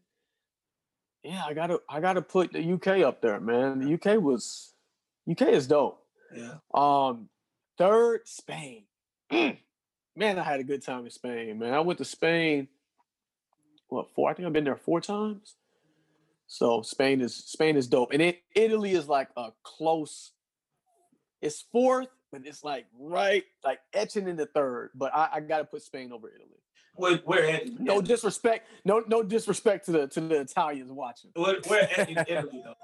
yeah, 1.23 1.43
I 1.47 1.55
gotta 1.55 1.81
I 1.89 2.01
gotta 2.01 2.23
put 2.23 2.53
the 2.53 2.73
UK 2.73 3.05
up 3.05 3.21
there, 3.21 3.41
man. 3.41 3.81
The 3.81 3.95
UK 3.95 4.21
was 4.21 4.75
UK 5.31 5.43
is 5.49 5.67
dope. 5.67 6.03
Yeah. 6.35 6.55
Um, 6.73 7.29
third, 7.79 8.23
Spain. 8.27 8.85
Mm. 9.31 9.59
Man, 10.17 10.39
I 10.39 10.43
had 10.43 10.61
a 10.61 10.65
good 10.65 10.83
time 10.83 11.05
in 11.05 11.11
Spain, 11.11 11.59
man. 11.59 11.73
I 11.73 11.81
went 11.81 11.99
to 11.99 12.05
Spain. 12.05 12.69
What 13.89 14.11
four? 14.15 14.31
I 14.31 14.35
think 14.35 14.47
I've 14.47 14.53
been 14.53 14.65
there 14.65 14.77
four 14.77 15.01
times. 15.01 15.57
So 16.47 16.83
Spain 16.83 17.21
is 17.21 17.37
Spain 17.37 17.77
is 17.77 17.87
dope, 17.87 18.13
and 18.13 18.21
it 18.21 18.43
Italy 18.55 18.93
is 18.93 19.09
like 19.09 19.29
a 19.37 19.51
close. 19.63 20.33
It's 21.43 21.63
fourth, 21.73 22.09
but 22.33 22.43
it's 22.45 22.63
like 22.63 22.87
right, 22.99 23.45
like 23.65 23.81
etching 23.93 24.29
in 24.29 24.37
the 24.37 24.47
third. 24.47 24.91
But 24.95 25.15
I, 25.15 25.29
I 25.35 25.41
got 25.41 25.59
to 25.59 25.65
put 25.65 25.83
Spain 25.83 26.13
over 26.13 26.29
Italy. 26.29 26.61
Where, 26.95 27.17
where 27.25 27.49
at? 27.49 27.81
No 27.81 28.01
disrespect, 28.03 28.69
no 28.85 29.03
no 29.07 29.23
disrespect 29.23 29.87
to 29.87 29.93
the 29.93 30.07
to 30.09 30.21
the 30.21 30.41
Italians 30.41 30.93
watching. 30.93 31.31
Where, 31.35 31.57
where 31.67 31.89
at 31.99 32.11
in 32.11 32.19
Italy 32.29 32.61
though? 32.65 32.75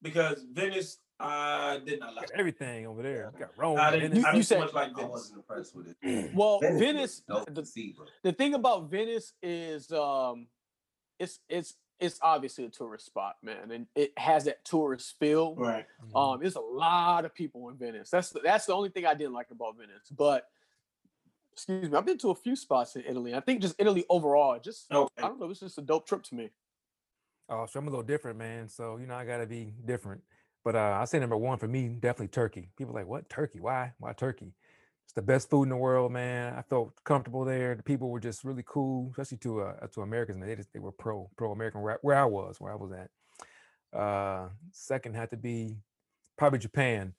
Because 0.00 0.44
Venice, 0.52 0.98
I 1.20 1.80
did 1.84 2.00
not 2.00 2.14
like. 2.14 2.30
Everything 2.34 2.86
over 2.86 3.02
there. 3.02 3.30
You 3.34 3.40
got 3.40 3.50
Rome. 3.56 3.78
I 3.78 3.90
didn't. 3.92 4.10
Venice. 4.12 4.24
I 4.24 4.36
You 4.36 4.42
said- 4.42 4.58
so 4.58 4.64
much 4.64 4.74
like 4.74 4.98
I 4.98 5.04
wasn't 5.04 5.36
impressed 5.38 5.76
with 5.76 5.94
it. 6.02 6.30
Well, 6.34 6.60
was 6.60 6.80
Venice, 6.80 7.22
dope 7.28 7.46
the, 7.46 7.60
to 7.62 7.66
see, 7.66 7.94
but 7.96 8.08
the 8.22 8.32
thing 8.32 8.54
about 8.54 8.90
Venice 8.90 9.32
is 9.42 9.92
um 9.92 10.46
it's 11.18 11.40
it's 11.48 11.74
it's 12.02 12.18
obviously 12.20 12.64
a 12.64 12.68
tourist 12.68 13.06
spot, 13.06 13.36
man, 13.42 13.70
and 13.70 13.86
it 13.94 14.12
has 14.18 14.44
that 14.44 14.64
tourist 14.64 15.18
feel. 15.18 15.54
Right. 15.54 15.86
Mhm. 16.04 16.34
Um, 16.34 16.40
there's 16.40 16.56
a 16.56 16.60
lot 16.60 17.24
of 17.24 17.34
people 17.34 17.68
in 17.68 17.76
Venice. 17.76 18.10
That's 18.10 18.30
the, 18.30 18.40
that's 18.40 18.66
the 18.66 18.74
only 18.74 18.88
thing 18.90 19.06
I 19.06 19.14
didn't 19.14 19.32
like 19.32 19.50
about 19.50 19.76
Venice. 19.78 20.08
But 20.10 20.48
excuse 21.52 21.88
me, 21.88 21.96
I've 21.96 22.04
been 22.04 22.18
to 22.18 22.30
a 22.30 22.34
few 22.34 22.56
spots 22.56 22.96
in 22.96 23.04
Italy. 23.06 23.34
I 23.34 23.40
think 23.40 23.62
just 23.62 23.76
Italy 23.78 24.04
overall, 24.08 24.58
just 24.58 24.86
I 24.90 25.06
don't 25.18 25.40
know, 25.40 25.50
it's 25.50 25.60
just 25.60 25.78
a 25.78 25.82
dope 25.82 26.06
trip 26.06 26.22
to 26.24 26.34
me. 26.34 26.50
Oh, 27.48 27.66
so 27.66 27.78
I'm 27.78 27.86
a 27.86 27.90
little 27.90 28.04
different, 28.04 28.38
man. 28.38 28.68
So 28.68 28.96
you 28.96 29.06
know, 29.06 29.14
I 29.14 29.24
gotta 29.24 29.46
be 29.46 29.72
different. 29.84 30.22
But 30.64 30.76
uh, 30.76 30.98
I 31.00 31.04
say 31.06 31.18
number 31.18 31.36
one 31.36 31.58
for 31.58 31.66
me, 31.68 31.88
definitely 31.88 32.28
Turkey. 32.28 32.70
People 32.76 32.96
are 32.96 33.00
like, 33.00 33.08
what 33.08 33.28
Turkey? 33.28 33.60
Why? 33.60 33.92
Why 33.98 34.12
Turkey? 34.12 34.54
It's 35.04 35.12
the 35.14 35.22
best 35.22 35.50
food 35.50 35.64
in 35.64 35.68
the 35.68 35.76
world, 35.76 36.10
man. 36.12 36.54
I 36.54 36.62
felt 36.62 36.92
comfortable 37.04 37.44
there. 37.44 37.74
The 37.74 37.82
people 37.82 38.08
were 38.10 38.20
just 38.20 38.44
really 38.44 38.64
cool, 38.66 39.08
especially 39.10 39.38
to 39.38 39.62
uh, 39.62 39.86
to 39.88 40.02
Americans. 40.02 40.38
Man, 40.38 40.48
they 40.48 40.56
just 40.56 40.72
they 40.72 40.78
were 40.80 40.92
pro 40.92 41.28
pro 41.36 41.52
American 41.52 41.82
where, 41.82 41.98
where 42.02 42.16
I 42.16 42.24
was, 42.24 42.56
where 42.60 42.72
I 42.72 42.76
was 42.76 42.92
at. 42.92 43.10
Uh, 43.98 44.48
second 44.70 45.14
had 45.14 45.30
to 45.30 45.36
be 45.36 45.76
probably 46.38 46.58
Japan. 46.58 47.14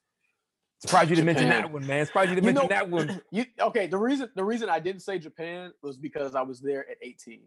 Surprised 0.80 1.10
you 1.12 1.16
didn't 1.16 1.28
mention 1.28 1.50
that 1.50 1.72
one, 1.72 1.86
man. 1.86 2.06
Surprised 2.06 2.30
you 2.30 2.36
didn't 2.36 2.48
You 2.48 2.54
mention 2.54 2.70
know- 2.70 2.76
that 2.76 2.90
one. 2.90 3.22
You 3.32 3.46
okay? 3.62 3.88
The 3.88 3.98
reason 3.98 4.30
the 4.36 4.44
reason 4.44 4.70
I 4.70 4.80
didn't 4.80 5.02
say 5.02 5.20
Japan 5.20 5.72
was 5.82 5.98
because 5.98 6.36
I 6.36 6.42
was 6.42 6.60
there 6.62 6.90
at 6.90 6.98
18, 7.02 7.42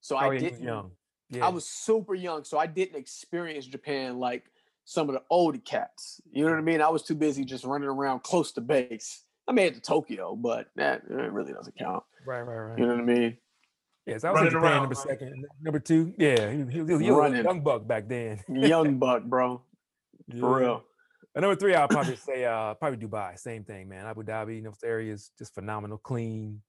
so 0.00 0.16
Oh, 0.16 0.18
I 0.18 0.32
yeah, 0.32 0.38
didn't. 0.40 0.62
young. 0.62 0.90
Yeah. 1.30 1.46
I 1.46 1.48
was 1.48 1.66
super 1.66 2.14
young, 2.14 2.44
so 2.44 2.58
I 2.58 2.66
didn't 2.66 2.96
experience 2.96 3.66
Japan 3.66 4.18
like 4.18 4.44
some 4.84 5.08
of 5.08 5.14
the 5.14 5.22
older 5.30 5.58
cats. 5.58 6.20
You 6.30 6.44
know 6.44 6.50
what 6.50 6.58
I 6.58 6.62
mean? 6.62 6.80
I 6.80 6.88
was 6.88 7.02
too 7.02 7.14
busy 7.16 7.44
just 7.44 7.64
running 7.64 7.88
around 7.88 8.22
close 8.22 8.52
to 8.52 8.60
base. 8.60 9.22
I 9.48 9.52
made 9.52 9.66
it 9.72 9.74
to 9.74 9.80
Tokyo, 9.80 10.34
but 10.34 10.68
that 10.76 11.02
it 11.08 11.32
really 11.32 11.52
doesn't 11.52 11.76
count. 11.78 12.02
right, 12.26 12.42
right, 12.42 12.56
right. 12.56 12.78
You 12.78 12.86
know 12.86 12.94
what 12.94 13.02
I 13.02 13.04
mean? 13.04 13.36
Yes, 14.06 14.24
I 14.24 14.30
was 14.30 14.42
in 14.42 14.46
Japan 14.50 14.62
around, 14.62 14.80
number 14.82 14.94
right? 14.94 15.08
second. 15.08 15.44
Number 15.62 15.80
two, 15.80 16.14
yeah, 16.18 16.50
he, 16.50 16.58
he, 16.58 16.64
he, 16.72 16.80
was- 16.82 17.00
he 17.00 17.10
was 17.10 17.32
a 17.32 17.42
young 17.42 17.60
buck 17.62 17.86
back 17.86 18.08
then. 18.08 18.40
Young 18.48 18.98
buck, 18.98 19.24
bro, 19.24 19.62
for 20.40 20.60
Yeah. 20.60 20.66
real. 20.66 20.84
And 21.34 21.42
number 21.42 21.56
three, 21.56 21.74
I'll 21.74 21.88
probably 21.88 22.16
say 22.16 22.44
uh 22.44 22.74
probably 22.74 22.98
Dubai. 23.04 23.38
Same 23.38 23.62
thing, 23.64 23.88
man. 23.88 24.06
Abu 24.06 24.22
Dhabi, 24.22 24.62
those 24.64 24.78
areas 24.84 25.30
just 25.38 25.54
phenomenal, 25.54 25.98
clean, 25.98 26.62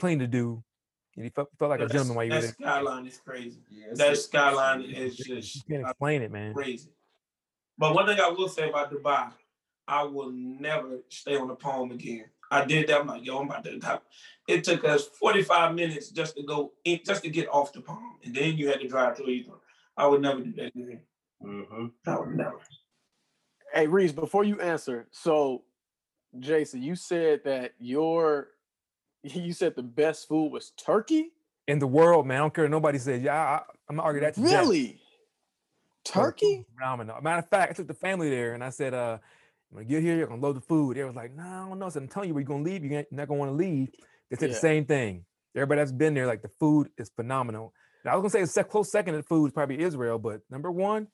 clean 0.00 0.18
to 0.18 0.26
do. 0.26 0.62
And 1.16 1.24
you 1.24 1.30
felt, 1.30 1.48
felt 1.58 1.70
like 1.70 1.80
a 1.80 1.86
gentleman 1.88 2.16
while 2.16 2.24
you 2.24 2.32
were 2.32 2.40
there. 2.40 2.48
That 2.48 2.54
skyline 2.62 3.06
is 3.06 3.18
crazy. 3.24 3.60
Yeah, 3.70 3.86
That 3.94 4.12
a- 4.12 4.16
skyline 4.16 4.82
is 4.82 5.18
You 5.18 5.36
just 5.36 5.68
can't 5.68 5.82
explain 5.82 6.22
it, 6.22 6.30
man. 6.32 6.52
crazy. 6.54 6.90
But 7.78 7.94
one 7.94 8.06
thing 8.06 8.18
I 8.20 8.28
will 8.28 8.48
say 8.48 8.68
about 8.68 8.92
Dubai, 8.92 9.30
I 9.90 10.04
will 10.04 10.30
never 10.30 11.00
stay 11.08 11.36
on 11.36 11.48
the 11.48 11.56
palm 11.56 11.90
again. 11.90 12.26
I 12.48 12.64
did 12.64 12.86
that. 12.88 13.00
I'm 13.00 13.08
like, 13.08 13.26
yo, 13.26 13.40
I'm 13.40 13.46
about 13.46 13.64
to 13.64 13.76
die. 13.78 13.98
It 14.46 14.62
took 14.62 14.84
us 14.84 15.06
45 15.18 15.74
minutes 15.74 16.10
just 16.10 16.36
to 16.36 16.44
go 16.44 16.72
in, 16.84 17.00
just 17.04 17.24
to 17.24 17.28
get 17.28 17.48
off 17.48 17.72
the 17.72 17.80
palm. 17.80 18.18
And 18.24 18.32
then 18.34 18.56
you 18.56 18.68
had 18.68 18.80
to 18.80 18.88
drive 18.88 19.16
to 19.16 19.24
Ethan. 19.28 19.54
I 19.96 20.06
would 20.06 20.22
never 20.22 20.40
do 20.40 20.52
that 20.52 20.66
again. 20.66 21.00
Mhm. 21.42 21.90
I 22.06 22.18
would 22.20 22.36
never. 22.36 22.60
Hey 23.72 23.86
Reese, 23.88 24.12
before 24.12 24.44
you 24.44 24.60
answer, 24.60 25.08
so 25.10 25.64
Jason, 26.38 26.82
you 26.82 26.94
said 26.94 27.42
that 27.44 27.72
your 27.78 28.48
you 29.24 29.52
said 29.52 29.74
the 29.74 29.82
best 29.82 30.28
food 30.28 30.52
was 30.52 30.70
turkey. 30.76 31.32
In 31.66 31.78
the 31.80 31.86
world, 31.86 32.26
man, 32.26 32.36
I 32.36 32.40
don't 32.40 32.54
care. 32.54 32.64
what 32.64 32.70
Nobody 32.70 32.98
says, 32.98 33.22
yeah, 33.22 33.34
I, 33.34 33.62
I'm 33.88 33.96
gonna 33.96 34.02
argue 34.06 34.20
that. 34.22 34.34
to 34.34 34.40
death. 34.40 34.50
Really? 34.52 34.86
Bro, 34.86 34.94
the 36.04 36.12
food 36.12 36.12
Turkey? 36.22 36.56
was 36.58 36.66
Phenomenal. 36.74 37.20
Matter 37.22 37.38
of 37.40 37.48
fact, 37.48 37.70
I 37.70 37.74
took 37.74 37.88
the 37.88 37.94
family 37.94 38.30
there 38.30 38.54
and 38.54 38.62
I 38.64 38.70
said, 38.70 38.94
uh, 38.94 39.18
when 39.70 39.84
I 39.84 39.86
get 39.88 40.02
here, 40.02 40.16
you're 40.16 40.26
gonna 40.26 40.40
load 40.42 40.56
the 40.56 40.60
food. 40.60 40.96
They 40.96 41.04
was 41.04 41.14
like, 41.14 41.34
no, 41.34 41.42
I 41.42 41.68
don't 41.68 41.78
know. 41.78 41.86
I 41.86 41.88
said, 41.90 42.02
I'm 42.02 42.08
telling 42.08 42.28
you, 42.28 42.34
we're 42.34 42.42
gonna 42.44 42.62
leave. 42.64 42.84
You're 42.84 43.04
not 43.10 43.28
gonna 43.28 43.38
want 43.38 43.50
to 43.50 43.56
leave. 43.56 43.88
They 44.30 44.36
said 44.36 44.48
Yeah. 44.50 44.54
the 44.54 44.60
same 44.60 44.84
thing. 44.84 45.24
Everybody 45.56 45.80
that's 45.80 45.92
been 45.92 46.14
there, 46.14 46.26
like 46.26 46.42
the 46.42 46.50
food 46.60 46.90
is 46.98 47.10
phenomenal. 47.14 47.72
Now, 48.04 48.12
I 48.12 48.16
was 48.16 48.22
gonna 48.22 48.30
say 48.30 48.42
a 48.42 48.46
sec- 48.46 48.68
close 48.70 48.90
second 48.90 49.14
to 49.14 49.22
food 49.22 49.46
is 49.46 49.52
probably 49.52 49.80
Israel, 49.80 50.18
but 50.18 50.40
number 50.50 50.70
one, 50.70 51.08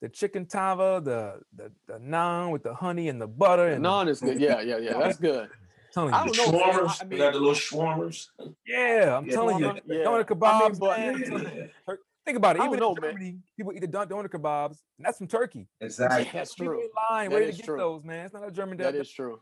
the 0.00 0.08
chicken 0.08 0.46
tava, 0.46 1.00
the 1.04 1.40
the, 1.54 1.72
the 1.86 1.98
naan 1.98 2.50
with 2.52 2.62
the 2.62 2.74
honey 2.74 3.08
and 3.08 3.20
the 3.20 3.26
butter 3.26 3.66
and 3.68 3.84
the- 3.84 3.88
Naan 3.88 4.08
is 4.08 4.20
good. 4.20 4.40
Yeah, 4.40 4.60
yeah, 4.60 4.78
yeah. 4.78 4.98
That's 4.98 5.18
good. 5.18 5.48
telling 5.92 6.14
I 6.14 6.24
you, 6.24 6.30
The 6.32 6.36
don't 6.36 6.52
know. 6.52 6.60
I- 6.62 6.72
shawarmas, 6.72 7.02
I 7.02 7.04
we 7.04 7.10
mean- 7.10 7.18
got 7.18 7.32
the 7.34 7.38
little 7.40 7.54
shawarmas. 7.54 8.26
yeah, 8.66 9.16
I'm 9.18 9.26
Yeah. 9.26 9.34
telling 9.34 9.58
you, 9.58 9.66
Shawarma, 9.66 9.86
the 9.86 9.94
yeah. 9.96 10.04
doner 10.04 10.20
I 10.20 10.22
kebabs, 10.24 10.70
mean, 10.70 10.78
but- 10.78 10.98
man. 10.98 11.14
I'm 11.14 11.20
Yeah. 11.20 11.26
telling 11.28 11.56
you. 11.56 11.68
Think 12.30 12.36
about 12.38 12.56
it. 12.56 12.62
Even 12.62 12.78
don't 12.78 12.96
in 12.96 13.02
know, 13.02 13.08
man. 13.08 13.12
Germany, 13.14 13.38
people 13.56 13.72
eat 13.72 13.80
the 13.80 13.86
don- 13.88 14.06
doner 14.06 14.28
kebabs, 14.28 14.78
and 14.98 15.04
that's 15.04 15.18
from 15.18 15.26
Turkey. 15.26 15.66
Exactly. 15.80 16.22
Yeah, 16.26 16.30
that's 16.32 16.54
People 16.54 16.74
true. 16.74 16.80
in 16.82 16.88
line 17.10 17.30
That 17.30 17.36
ready 17.36 17.48
is 17.50 17.56
to 17.56 17.62
get 17.62 17.66
true. 17.66 17.76
those, 17.78 18.04
man. 18.04 18.24
It's 18.26 18.34
not 18.34 18.46
a 18.46 18.52
German. 18.52 18.78
That 18.78 18.92
de- 18.92 19.00
is 19.00 19.10
true. 19.10 19.40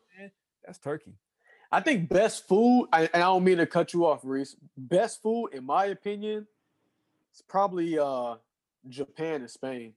That's 0.64 0.78
Turkey. 0.78 1.12
I 1.71 1.80
think 1.80 2.09
best 2.09 2.49
food, 2.49 2.88
and 2.95 3.11
I 3.12 3.18
don't 3.18 3.45
mean 3.45 3.59
to 3.59 3.66
cut 3.66 3.92
you 3.92 4.07
off, 4.07 4.21
Reese. 4.25 4.57
Best 4.78 5.21
food, 5.21 5.49
in 5.52 5.64
my 5.64 5.85
opinion, 5.87 6.47
is 7.35 7.42
probably 7.47 7.99
uh 7.99 8.37
Japan 8.88 9.42
and 9.42 9.50
Spain. 9.50 9.92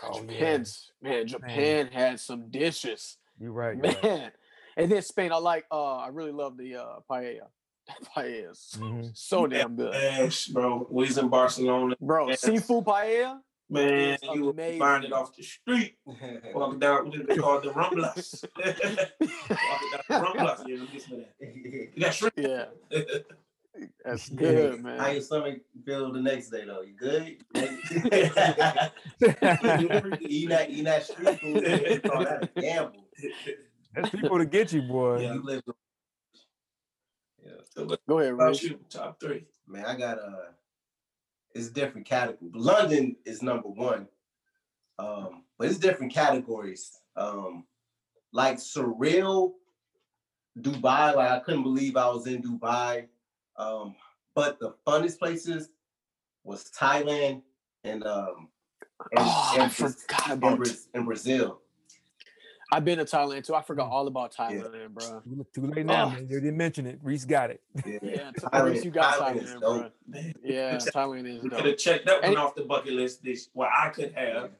Oh, 0.00 0.14
yeah. 0.14 0.20
Japan's 0.20 0.92
man, 1.02 1.26
Japan 1.26 1.88
had 1.88 2.20
some 2.20 2.50
dishes, 2.50 3.16
You're 3.40 3.50
right. 3.50 3.74
You're 3.76 3.82
man. 4.02 4.20
right. 4.22 4.32
And 4.76 4.90
then 4.92 5.02
Spain, 5.02 5.32
I 5.32 5.36
like. 5.38 5.66
uh 5.72 5.96
I 5.96 6.06
really 6.08 6.30
love 6.32 6.56
the 6.56 6.76
uh 6.76 7.00
paella. 7.10 7.48
paella 8.16 8.50
is 8.50 8.76
mm-hmm. 8.78 9.02
so, 9.02 9.10
so 9.14 9.46
damn 9.46 9.76
good, 9.76 9.92
Yes, 9.94 10.46
bro. 10.46 10.86
We 10.90 11.06
was 11.06 11.18
in 11.18 11.28
Barcelona. 11.28 11.94
bro. 12.00 12.28
Yeah. 12.28 12.36
Seafood 12.36 12.84
paella. 12.84 13.40
Man, 13.70 14.18
It's 14.20 14.22
you 14.34 14.44
were 14.44 14.52
buying 14.52 15.04
it 15.04 15.12
off 15.14 15.34
the 15.34 15.42
street. 15.42 15.96
Walking 16.54 16.78
down, 16.78 17.08
what 17.08 17.26
they 17.26 17.36
call 17.36 17.60
the 17.60 17.70
Ramblas. 17.70 18.44
Walking 18.58 18.76
down 19.48 20.02
the 20.08 20.14
Ramblas. 20.14 20.68
Yeah, 20.68 20.76
listen 20.92 21.10
to 21.10 21.16
that. 21.16 21.90
You 21.96 22.02
got 22.02 22.12
shrimp. 22.12 22.34
Yeah, 22.36 22.64
that's 24.04 24.30
Yeah. 24.30 24.36
good, 24.36 24.84
How 24.84 25.10
your 25.10 25.22
stomach 25.22 25.60
feel 25.86 26.12
the 26.12 26.20
next 26.20 26.50
day 26.50 26.66
though? 26.66 26.82
You 26.82 26.92
good? 26.92 27.24
eating 30.20 30.48
that, 30.50 30.66
eating 30.70 30.84
that 30.84 31.04
street 31.04 31.40
food, 31.40 31.64
they 31.64 31.98
call 31.98 32.24
that 32.24 32.50
a 32.54 32.60
gamble. 32.60 33.06
That's 33.94 34.10
people 34.10 34.38
to 34.38 34.44
get 34.46 34.72
you, 34.72 34.82
boy. 34.82 35.20
Yeah. 35.22 35.34
You 35.34 35.42
live. 35.42 35.62
Yeah, 37.76 37.84
So 37.88 37.96
Go 38.08 38.18
ahead, 38.18 38.34
about 38.34 38.48
Reese. 38.50 38.62
you? 38.62 38.78
Top 38.90 39.20
three. 39.20 39.44
man, 39.66 39.84
I 39.84 39.96
got 39.96 40.18
uh 40.18 40.52
it's 41.54 41.68
different 41.68 42.06
category. 42.06 42.50
London 42.54 43.16
is 43.26 43.42
number 43.42 43.68
one, 43.68 44.08
um, 44.98 45.44
but 45.58 45.68
it's 45.68 45.78
different 45.78 46.12
categories. 46.12 46.90
Um, 47.14 47.64
like 48.32 48.56
surreal, 48.56 49.52
Dubai. 50.58 51.14
Like 51.14 51.30
I 51.30 51.38
couldn't 51.40 51.62
believe 51.62 51.96
I 51.96 52.08
was 52.08 52.26
in 52.26 52.42
Dubai. 52.42 53.06
Um, 53.58 53.94
but 54.34 54.58
the 54.60 54.74
funnest 54.86 55.18
places 55.18 55.68
was 56.42 56.70
Thailand 56.70 57.42
and 57.84 58.02
um 58.04 58.48
and, 59.10 59.18
Oh, 59.18 59.56
and 59.58 59.70
Braz- 59.72 60.00
forgot 60.00 60.30
and 60.30 60.42
about. 60.42 60.58
Braz- 60.58 60.86
and 60.94 61.04
Brazil. 61.04 61.60
I've 62.72 62.86
been 62.86 62.96
to 62.98 63.04
Thailand 63.04 63.44
too. 63.46 63.54
I 63.54 63.60
forgot 63.60 63.90
Mm. 63.90 63.92
all 63.92 64.06
about 64.06 64.32
Thailand, 64.34 64.88
bro. 64.94 65.22
Too 65.54 65.66
late 65.66 65.84
now, 65.84 66.06
Oh. 66.06 66.10
man. 66.10 66.20
You 66.28 66.40
didn't 66.40 66.56
mention 66.56 66.86
it. 66.86 66.98
Reese 67.02 67.26
got 67.26 67.50
it. 67.50 67.60
Yeah, 67.84 67.98
Yeah, 68.02 68.30
Thailand- 68.32 68.64
Reese, 68.72 68.84
you 68.86 68.90
got 68.90 69.14
Thailand 69.14 69.42
is 69.42 69.50
Thailand, 69.50 69.60
dope. 69.60 69.80
bro. 69.80 69.90
Man, 70.08 70.34
Yeah, 70.42 70.76
Thailand 70.78 71.36
is 71.36 71.42
we 71.42 71.50
could 71.50 71.66
have 71.66 71.76
checked 71.76 72.06
that 72.06 72.22
one 72.22 72.30
And- 72.30 72.38
off 72.38 72.54
the 72.54 72.64
bucket 72.64 72.94
list. 72.94 73.22
This 73.22 73.50
what 73.52 73.68
I 73.76 73.90
could 73.90 74.12
have. 74.14 74.50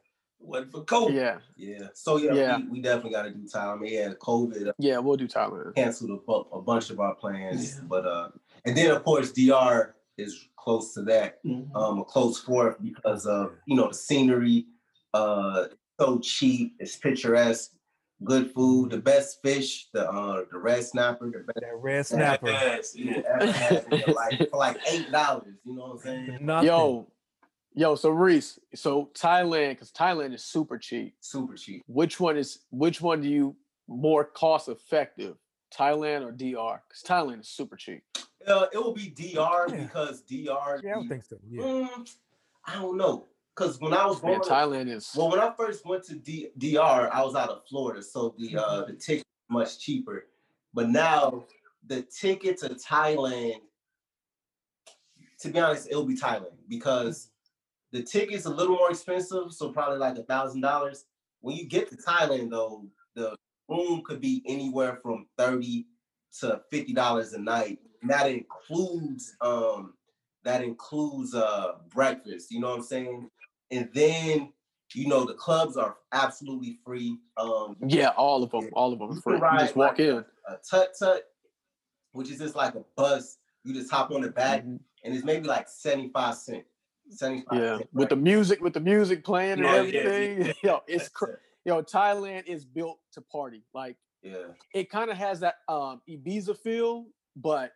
Wasn't 0.40 0.72
for 0.72 0.84
COVID. 0.84 1.14
Yeah, 1.14 1.38
Yeah. 1.56 1.88
So 1.94 2.18
yeah, 2.18 2.34
Yeah. 2.34 2.56
We, 2.58 2.64
we 2.68 2.80
definitely 2.82 3.12
got 3.12 3.22
to 3.22 3.30
do 3.30 3.44
Thailand. 3.46 3.88
Yeah, 3.88 4.12
COVID 4.20 4.68
uh, 4.68 4.72
yeah, 4.78 4.98
we'll 4.98 5.16
do 5.16 5.26
Thailand. 5.28 5.74
canceled 5.74 6.10
a, 6.28 6.32
a 6.32 6.60
bunch 6.60 6.90
of 6.90 7.00
our 7.00 7.14
plans, 7.14 7.76
Yeah. 7.76 7.84
but 7.88 8.04
uh, 8.04 8.28
and 8.66 8.76
then 8.76 8.90
of 8.90 9.02
course 9.04 9.32
DR 9.32 9.94
is 10.18 10.48
close 10.56 10.92
to 10.94 11.02
that, 11.02 11.42
Mhm. 11.44 11.74
um, 11.74 12.00
a 12.00 12.04
close 12.04 12.38
fourth 12.40 12.76
because 12.82 13.24
of 13.24 13.54
you 13.66 13.74
know 13.76 13.88
the 13.88 13.94
scenery, 13.94 14.66
uh, 15.14 15.66
so 15.98 16.18
cheap, 16.18 16.74
it's 16.80 16.96
picturesque, 16.96 17.72
good 18.24 18.52
food, 18.52 18.90
the 18.90 18.98
best 18.98 19.42
fish, 19.42 19.88
the 19.92 20.08
uh, 20.10 20.44
the 20.50 20.58
red 20.58 20.84
snapper, 20.84 21.26
the 21.30 21.38
best 21.52 21.60
That 21.60 21.76
red 21.80 22.06
snapper. 22.06 22.48
Yes, 22.48 22.94
you 22.94 23.06
yeah. 23.10 23.22
ever 23.40 23.52
had 23.52 23.84
in 23.90 23.98
your 24.00 24.14
life 24.14 24.48
for 24.50 24.56
like 24.56 24.78
eight 24.90 25.10
dollars. 25.10 25.54
You 25.64 25.74
know 25.74 25.82
what 25.82 25.92
I'm 25.92 25.98
saying? 25.98 26.38
Nothing. 26.42 26.66
Yo, 26.68 27.06
yo, 27.74 27.94
so 27.94 28.10
Reese, 28.10 28.58
so 28.74 29.10
Thailand, 29.14 29.70
because 29.70 29.92
Thailand 29.92 30.34
is 30.34 30.44
super 30.44 30.78
cheap. 30.78 31.14
Super 31.20 31.54
cheap. 31.54 31.82
Which 31.86 32.20
one 32.20 32.36
is 32.36 32.60
which 32.70 33.00
one 33.00 33.20
do 33.20 33.28
you 33.28 33.56
more 33.88 34.24
cost 34.24 34.68
effective? 34.68 35.36
Thailand 35.76 36.22
or 36.22 36.32
DR? 36.32 36.82
Because 36.86 37.02
Thailand 37.06 37.40
is 37.40 37.48
super 37.48 37.76
cheap. 37.76 38.02
Uh, 38.46 38.66
it 38.72 38.76
will 38.76 38.92
be 38.92 39.08
DR 39.08 39.66
Yeah. 39.68 39.76
because 39.84 40.22
DR. 40.22 40.80
Yeah, 40.82 40.90
I 40.90 40.94
don't 40.94 41.08
think 41.08 41.24
so. 41.24 41.36
Yeah. 41.48 41.62
Mm, 41.62 42.14
I 42.66 42.74
don't 42.74 42.96
know. 42.98 43.26
Cause 43.54 43.78
when 43.80 43.92
I 43.92 44.06
was 44.06 44.22
Man, 44.22 44.38
born, 44.38 44.48
Thailand 44.48 44.88
is 44.88 45.10
well, 45.14 45.30
when 45.30 45.38
I 45.38 45.52
first 45.58 45.84
went 45.84 46.04
to 46.04 46.14
D- 46.14 46.48
DR, 46.56 47.10
I 47.12 47.22
was 47.22 47.34
out 47.34 47.50
of 47.50 47.66
Florida, 47.68 48.02
so 48.02 48.34
the 48.38 48.56
uh 48.56 48.84
the 48.86 48.94
ticket 48.94 49.26
much 49.50 49.78
cheaper. 49.78 50.28
But 50.72 50.88
now 50.88 51.44
the 51.86 52.02
ticket 52.02 52.58
to 52.60 52.70
Thailand, 52.70 53.60
to 55.40 55.48
be 55.50 55.60
honest, 55.60 55.88
it'll 55.90 56.06
be 56.06 56.16
Thailand 56.16 56.56
because 56.66 57.30
the 57.92 58.02
ticket's 58.02 58.46
a 58.46 58.50
little 58.50 58.76
more 58.76 58.90
expensive, 58.90 59.52
so 59.52 59.70
probably 59.70 59.98
like 59.98 60.16
a 60.16 60.22
thousand 60.22 60.62
dollars. 60.62 61.04
When 61.42 61.54
you 61.54 61.66
get 61.66 61.90
to 61.90 61.96
Thailand, 61.96 62.50
though, 62.50 62.86
the 63.14 63.36
room 63.68 64.02
could 64.06 64.20
be 64.20 64.42
anywhere 64.46 64.98
from 65.02 65.26
thirty 65.36 65.86
to 66.40 66.62
fifty 66.70 66.94
dollars 66.94 67.34
a 67.34 67.38
night. 67.38 67.80
And 68.00 68.10
that 68.10 68.30
includes 68.30 69.36
um 69.42 69.92
that 70.44 70.64
includes 70.64 71.34
uh 71.34 71.72
breakfast. 71.90 72.50
You 72.50 72.60
know 72.60 72.70
what 72.70 72.78
I'm 72.78 72.82
saying? 72.82 73.28
And 73.72 73.88
then 73.94 74.52
you 74.94 75.08
know 75.08 75.24
the 75.24 75.34
clubs 75.34 75.76
are 75.78 75.96
absolutely 76.12 76.78
free. 76.84 77.16
Um, 77.38 77.76
yeah, 77.86 78.08
all 78.10 78.42
of 78.42 78.50
them, 78.50 78.68
all 78.74 78.92
of 78.92 78.98
them 78.98 79.20
free. 79.22 79.34
You 79.36 79.58
just 79.58 79.74
walk 79.74 79.92
like 79.92 80.00
in. 80.00 80.24
a 80.46 80.56
tuk 80.70 80.90
tuk, 80.98 81.22
which 82.12 82.30
is 82.30 82.38
just 82.38 82.54
like 82.54 82.74
a 82.74 82.84
bus. 82.96 83.38
You 83.64 83.72
just 83.74 83.90
hop 83.90 84.10
on 84.10 84.20
the 84.20 84.30
back, 84.30 84.62
Mhm. 84.64 84.78
and 85.04 85.14
it's 85.14 85.24
maybe 85.24 85.46
like 85.46 85.68
seventy 85.68 86.10
five 86.10 86.34
cent. 86.36 86.64
Seventy 87.08 87.42
five. 87.48 87.58
Yeah, 87.58 87.76
cent, 87.78 87.88
with 87.94 88.10
the 88.10 88.16
music, 88.16 88.60
with 88.60 88.74
the 88.74 88.80
music 88.80 89.24
playing 89.24 89.52
and 89.52 89.62
Yeah, 89.62 89.82
yeah, 89.82 90.00
everything. 90.00 90.46
yeah. 90.46 90.52
Yo, 90.62 90.80
it's 90.86 91.08
cr- 91.08 91.36
yo. 91.64 91.82
Thailand 91.82 92.46
is 92.46 92.64
built 92.66 92.98
to 93.12 93.20
party. 93.22 93.64
Like 93.72 93.96
Yeah. 94.22 94.48
It 94.74 94.90
kind 94.90 95.10
of 95.10 95.16
has 95.16 95.40
that 95.40 95.56
um, 95.68 96.02
Ibiza 96.08 96.56
feel, 96.58 97.06
but 97.36 97.72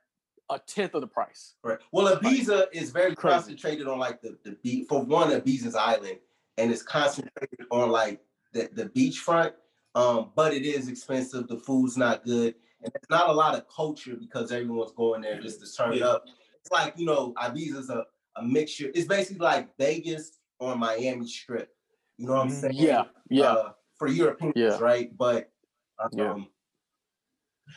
a 0.51 0.59
tenth 0.61 0.95
of 0.95 1.01
the 1.01 1.07
price. 1.07 1.55
Right. 1.65 1.79
Well, 1.93 2.17
Ibiza 2.17 2.67
is 2.73 2.91
very 2.91 3.15
Crazy. 3.15 3.35
concentrated 3.37 3.89
on 3.89 3.99
like 3.99 4.21
the 4.23 4.39
the 4.45 4.53
beach. 4.63 4.87
For 4.89 5.03
one, 5.03 5.31
Ibiza's 5.31 5.75
island, 5.75 6.19
and 6.59 6.71
it's 6.71 6.83
concentrated 6.83 7.67
on 7.71 7.91
like 7.91 8.21
the 8.53 8.69
the 8.73 8.87
beachfront. 8.87 9.53
Um, 9.95 10.31
but 10.37 10.53
it 10.53 10.65
is 10.67 10.89
expensive. 10.89 11.49
The 11.49 11.57
food's 11.57 11.97
not 11.97 12.23
good, 12.25 12.55
and 12.83 12.93
there's 12.93 13.11
not 13.11 13.31
a 13.31 13.33
lot 13.33 13.55
of 13.55 13.67
culture 13.69 14.15
because 14.15 14.53
everyone's 14.53 14.93
going 14.93 15.23
there 15.23 15.41
just 15.41 15.61
to 15.65 15.73
turn 15.73 15.95
Yeah. 15.95 16.07
up. 16.07 16.25
It's 16.61 16.71
like 16.71 16.95
you 16.99 17.07
know, 17.07 17.33
Ibiza's 17.39 17.91
a 17.91 18.05
a 18.37 18.43
mixture. 18.45 18.91
It's 18.95 19.07
basically 19.09 19.45
like 19.45 19.77
Vegas 19.79 20.39
on 20.61 20.79
Miami 20.79 21.27
Strip. 21.27 21.75
You 22.19 22.27
know 22.27 22.35
what 22.35 22.43
I'm 22.43 22.49
Mhm. 22.49 22.61
saying? 22.61 22.75
Yeah, 22.75 23.05
yeah. 23.31 23.45
Uh, 23.53 23.73
for 23.99 24.09
Europeans, 24.09 24.53
Yeah. 24.57 24.79
right? 24.79 25.15
But 25.17 25.51
um, 25.99 26.11
Yeah. 26.13 26.37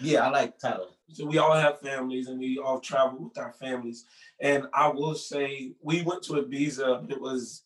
yeah, 0.02 0.28
I 0.28 0.30
like 0.30 0.60
Tyler. 0.60 0.88
So 1.12 1.26
we 1.26 1.38
all 1.38 1.54
have 1.54 1.80
families 1.80 2.28
and 2.28 2.40
we 2.40 2.60
all 2.60 2.80
travel 2.80 3.26
with 3.26 3.38
our 3.38 3.54
families. 3.54 4.06
And 4.40 4.68
I 4.74 4.88
will 4.90 5.16
say 5.16 5.74
we 5.82 6.02
went 6.04 6.24
to 6.24 6.34
Ibiza, 6.34 7.02
but 7.02 7.12
it 7.12 7.22
was 7.22 7.64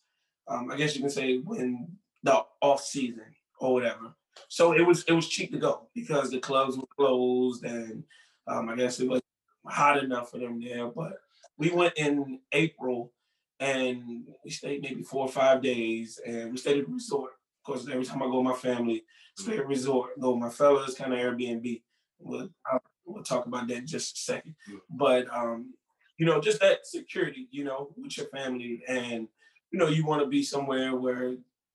um, 0.48 0.70
I 0.70 0.76
guess 0.76 0.94
you 0.94 1.00
can 1.00 1.10
say 1.10 1.38
when 1.38 1.88
the 2.22 2.42
off 2.60 2.82
season 2.82 3.24
or 3.58 3.74
whatever. 3.74 4.14
So 4.48 4.72
it 4.72 4.86
was 4.86 5.04
it 5.04 5.12
was 5.12 5.28
cheap 5.28 5.52
to 5.52 5.58
go 5.58 5.88
because 5.94 6.30
the 6.30 6.40
clubs 6.40 6.76
were 6.76 6.86
closed 6.96 7.64
and 7.64 8.04
um, 8.46 8.68
I 8.68 8.76
guess 8.76 9.00
it 9.00 9.08
was 9.08 9.20
hot 9.66 10.02
enough 10.02 10.30
for 10.30 10.38
them 10.38 10.60
there. 10.62 10.86
But 10.88 11.18
we 11.56 11.70
went 11.70 11.94
in 11.96 12.40
April 12.52 13.12
and 13.60 14.26
we 14.44 14.50
stayed 14.50 14.82
maybe 14.82 15.02
four 15.02 15.26
or 15.26 15.32
five 15.32 15.62
days 15.62 16.20
and 16.26 16.50
we 16.50 16.58
stayed 16.58 16.78
at 16.78 16.88
a 16.88 16.92
resort. 16.92 17.32
Of 17.60 17.66
course, 17.66 17.88
every 17.90 18.04
time 18.04 18.22
I 18.22 18.26
go 18.26 18.40
with 18.40 18.52
my 18.52 18.54
family, 18.54 19.04
stay 19.38 19.54
at 19.54 19.64
a 19.64 19.66
resort, 19.66 20.18
go 20.20 20.32
with 20.32 20.40
my 20.40 20.50
fellas, 20.50 20.94
kind 20.94 21.12
of 21.12 21.18
Airbnb. 21.18 21.82
We'll, 22.18 22.50
I'll, 22.70 22.82
we'll 23.14 23.24
talk 23.24 23.46
about 23.46 23.68
that 23.68 23.78
in 23.78 23.86
just 23.86 24.16
a 24.16 24.20
second. 24.20 24.54
But 24.90 25.26
um, 25.34 25.74
you 26.18 26.26
know, 26.26 26.40
just 26.40 26.60
that 26.60 26.86
security, 26.86 27.48
you 27.50 27.64
know, 27.64 27.90
with 27.96 28.16
your 28.16 28.26
family 28.26 28.82
and 28.86 29.28
you 29.70 29.78
know, 29.78 29.88
you 29.88 30.06
want 30.06 30.22
to 30.22 30.28
be 30.28 30.42
somewhere 30.42 30.94
where 30.94 31.34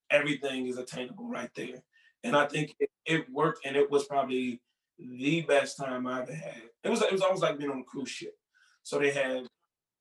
everything 0.10 0.68
is 0.68 0.78
attainable 0.78 1.28
right 1.28 1.50
there. 1.56 1.84
And 2.24 2.36
I 2.36 2.48
think 2.48 2.76
it, 2.80 2.90
it 3.06 3.30
worked 3.32 3.66
and 3.66 3.76
it 3.76 3.90
was 3.90 4.06
probably 4.06 4.62
the 4.98 5.42
best 5.42 5.78
time 5.78 6.08
I 6.08 6.22
ever 6.22 6.34
had. 6.34 6.62
It 6.84 6.90
was 6.90 7.02
it 7.02 7.12
was 7.12 7.22
almost 7.22 7.42
like 7.42 7.58
being 7.58 7.72
on 7.72 7.80
a 7.80 7.84
cruise 7.84 8.10
ship. 8.10 8.36
So 8.84 9.00
they 9.00 9.12
had 9.12 9.48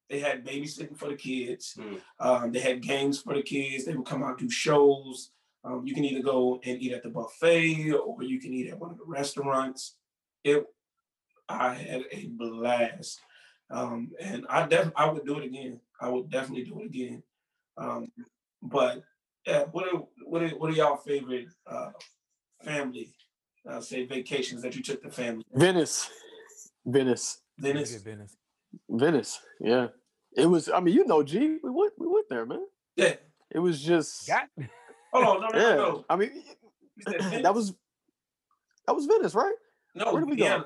they 0.09 0.21
had 0.21 0.45
babysitting 0.45 0.97
for 0.97 1.09
the 1.09 1.16
kids. 1.16 1.76
Mm. 1.78 2.00
Um, 2.18 2.52
they 2.52 2.61
had 2.61 2.83
games 2.83 3.21
for 3.21 3.35
the 3.35 3.42
kids. 3.42 3.85
They 3.85 3.95
would 3.95 4.07
come 4.07 4.23
out 4.23 4.38
do 4.38 4.50
shows. 4.50 5.30
Um, 5.64 5.83
you 5.85 5.95
can 5.95 6.04
either 6.04 6.23
go 6.23 6.61
and 6.64 6.80
eat 6.80 6.92
at 6.92 7.02
the 7.02 7.11
buffet 7.11 7.92
or 7.92 8.23
you 8.23 8.40
can 8.40 8.54
eat 8.54 8.71
at 8.71 8.78
one 8.78 8.90
of 8.90 8.99
the 8.99 9.04
restaurants. 9.04 9.97
It 10.45 10.64
I 11.49 11.75
had 11.75 12.05
a 12.11 12.26
blast. 12.28 13.21
Um, 13.71 14.11
and 14.21 14.47
I 14.49 14.67
def 14.67 14.90
I 14.97 15.11
would 15.11 15.26
do 15.26 15.38
it 15.38 15.45
again. 15.45 15.81
I 16.00 16.09
would 16.09 16.31
definitely 16.31 16.64
do 16.64 16.81
it 16.81 16.87
again. 16.87 17.23
Um, 17.76 18.07
but 18.62 19.02
yeah, 19.47 19.64
what 19.73 19.87
are 19.93 20.00
what 20.25 20.43
are 20.43 20.49
what 20.50 20.71
are 20.71 20.75
y'all 20.75 20.97
favorite 20.97 21.49
uh, 21.67 21.90
family 22.64 23.12
uh, 23.69 23.81
say 23.81 24.07
vacations 24.07 24.62
that 24.62 24.75
you 24.75 24.83
took 24.83 25.02
the 25.02 25.11
family? 25.11 25.45
Venice, 25.52 26.09
Venice, 26.87 27.43
Very 27.59 27.85
Venice. 27.99 28.37
Venice. 28.88 29.40
Yeah, 29.61 29.88
it 30.37 30.47
was. 30.47 30.69
I 30.71 30.81
mean, 30.81 30.95
you 30.95 31.07
know, 31.07 31.23
G, 31.23 31.59
we 31.62 31.71
went, 31.71 31.93
we 31.99 32.07
went 32.07 32.28
there, 32.28 32.47
man. 32.47 32.64
Yeah. 32.97 33.14
It 33.50 33.59
was 33.61 33.81
just. 33.83 34.26
Got 34.26 34.49
Hold 35.12 35.26
on, 35.26 35.40
no, 35.40 35.49
no, 35.49 35.59
yeah. 35.59 35.75
no, 35.76 35.90
no. 35.90 36.05
I 36.11 36.17
mean, 36.17 36.31
You 36.97 37.02
said 37.07 37.21
Venice? 37.21 37.43
that 37.43 37.55
was 37.55 37.75
that 38.87 38.95
was 38.95 39.07
Venice, 39.07 39.35
right? 39.35 39.55
no. 39.95 40.12
where 40.12 40.21
did 40.23 40.31
we 40.31 40.37
go? 40.37 40.64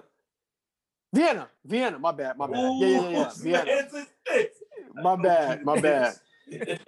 Vienna. 1.13 1.49
Vienna, 1.65 1.91
Vienna. 1.93 1.99
My 1.99 2.13
bad, 2.13 2.39
my 2.39 2.47
bad. 2.47 2.73
Yeah, 2.79 2.87
yeah, 2.89 3.01
yeah, 3.01 3.09
yeah. 3.11 3.31
Vienna. 3.37 3.65
Venice 3.65 3.95
is 4.35 4.49
My 4.95 5.17
bad, 5.17 5.65
my 5.65 5.81
bad. 5.81 6.15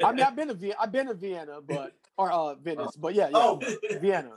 I 0.03 0.13
mean, 0.13 0.23
I've 0.25 0.37
been 0.37 0.49
to 0.49 0.55
Vienna. 0.55 0.77
I've 0.81 0.93
been 0.93 1.07
to 1.07 1.15
Vienna, 1.15 1.61
but 1.67 1.93
or 2.17 2.31
uh 2.33 2.55
Venice, 2.55 2.97
but 2.97 3.15
yeah, 3.15 3.29
yeah, 3.29 3.37
Oh, 3.37 3.61
Vienna. 4.01 4.33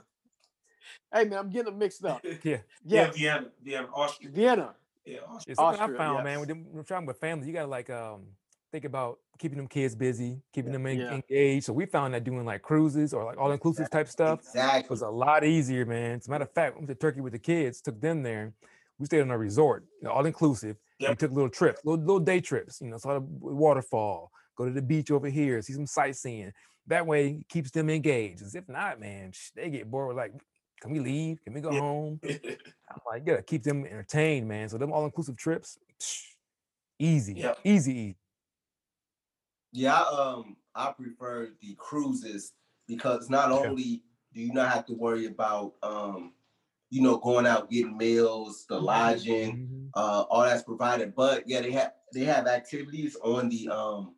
Hey 1.12 1.24
man, 1.24 1.38
I'm 1.38 1.50
getting 1.50 1.66
them 1.66 1.78
mixed 1.78 2.04
up. 2.04 2.22
yeah. 2.24 2.34
yeah, 2.44 2.58
Yeah, 2.84 3.10
Vienna, 3.10 3.46
Vienna, 3.62 3.88
Austria. 3.94 4.30
Vienna. 4.30 4.74
Yeah, 5.04 5.18
Austria. 5.28 5.52
It's 5.52 5.58
Austria, 5.60 5.94
I 5.94 5.96
found, 5.96 6.24
man. 6.24 6.32
yes. 6.32 6.40
With 6.40 6.48
them, 6.48 6.66
when 6.72 6.84
traveling 6.84 7.06
with 7.06 7.18
family, 7.18 7.46
you 7.46 7.52
gotta 7.54 7.66
like 7.68 7.88
um 7.88 8.22
think 8.70 8.84
about 8.84 9.18
keeping 9.38 9.56
them 9.56 9.68
kids 9.68 9.94
busy, 9.94 10.42
keeping 10.52 10.72
them 10.72 10.86
en- 10.86 10.98
Yeah. 10.98 11.12
engaged. 11.14 11.64
So 11.66 11.72
we 11.72 11.86
found 11.86 12.12
that 12.12 12.24
doing 12.24 12.44
like 12.44 12.60
cruises 12.60 13.14
or 13.14 13.24
like 13.24 13.38
all 13.38 13.52
inclusive 13.52 13.88
type 13.90 14.08
stuff 14.08 14.40
exactly. 14.40 14.88
was 14.90 15.00
a 15.02 15.08
lot 15.08 15.44
easier, 15.44 15.86
man. 15.86 16.18
As 16.18 16.26
a 16.26 16.30
matter 16.30 16.44
of 16.44 16.50
fact, 16.52 16.74
we 16.74 16.80
went 16.80 16.88
to 16.88 16.94
Turkey 16.94 17.20
with 17.22 17.32
the 17.32 17.38
kids, 17.38 17.80
took 17.80 17.98
them 18.00 18.22
there. 18.22 18.52
We 18.98 19.06
stayed 19.06 19.20
on 19.20 19.30
a 19.30 19.38
resort, 19.38 19.86
all 20.08 20.26
inclusive. 20.26 20.76
We 21.06 21.14
Yep. 21.14 21.16
took 21.16 21.30
little 21.30 21.48
trips, 21.50 21.80
little, 21.84 22.00
little 22.04 22.20
day 22.20 22.40
trips, 22.40 22.80
you 22.80 22.88
know, 22.88 22.98
saw 22.98 23.14
the 23.14 23.20
waterfall, 23.20 24.30
go 24.56 24.64
to 24.66 24.72
the 24.72 24.82
beach 24.82 25.10
over 25.10 25.28
here, 25.28 25.62
see 25.62 25.72
some 25.72 25.86
sightseeing. 25.86 26.52
That 26.86 27.06
way 27.06 27.28
it 27.40 27.48
keeps 27.48 27.70
them 27.70 27.90
engaged. 27.90 28.40
'Cause 28.42 28.54
if 28.54 28.68
not, 28.68 28.98
man, 29.00 29.32
they 29.54 29.70
get 29.70 29.90
bored. 29.90 30.16
Like, 30.16 30.32
can 30.80 30.90
we 30.90 31.00
leave? 31.00 31.42
Can 31.44 31.52
we 31.54 31.60
go 31.60 31.70
Yeah. 31.70 31.80
home? 31.80 32.20
I'm 32.90 33.00
like, 33.06 33.24
gotta 33.26 33.42
keep 33.42 33.64
them 33.64 33.84
entertained, 33.86 34.48
man. 34.48 34.68
So 34.68 34.78
them 34.78 34.92
all 34.92 35.04
inclusive 35.06 35.36
trips, 35.36 35.78
psh, 36.00 36.36
easy, 36.98 37.34
Yep. 37.34 37.58
easy, 37.64 37.92
easy. 37.94 38.18
Yeah, 39.72 39.94
I, 40.00 40.32
um, 40.32 40.56
I 40.74 40.92
prefer 40.92 41.54
the 41.60 41.74
cruises 41.74 42.52
because 42.86 43.28
not 43.28 43.52
Yeah. 43.52 43.72
only 43.72 44.02
do 44.32 44.40
you 44.40 44.52
not 44.52 44.72
have 44.72 44.86
to 44.86 44.94
worry 44.94 45.26
about 45.26 45.74
um, 45.82 46.34
you 46.90 47.02
know, 47.02 47.18
going 47.18 47.46
out 47.46 47.70
getting 47.70 47.96
meals, 47.96 48.64
the 48.68 48.80
lodging, 48.80 49.56
Mhm. 49.56 49.90
uh, 49.94 50.22
all 50.30 50.42
that's 50.42 50.62
provided, 50.62 51.14
but 51.14 51.46
yeah, 51.46 51.60
they 51.60 51.72
have 51.72 51.92
they 52.14 52.24
have 52.24 52.46
activities 52.46 53.16
on 53.22 53.48
the 53.48 53.68
um 53.68 54.14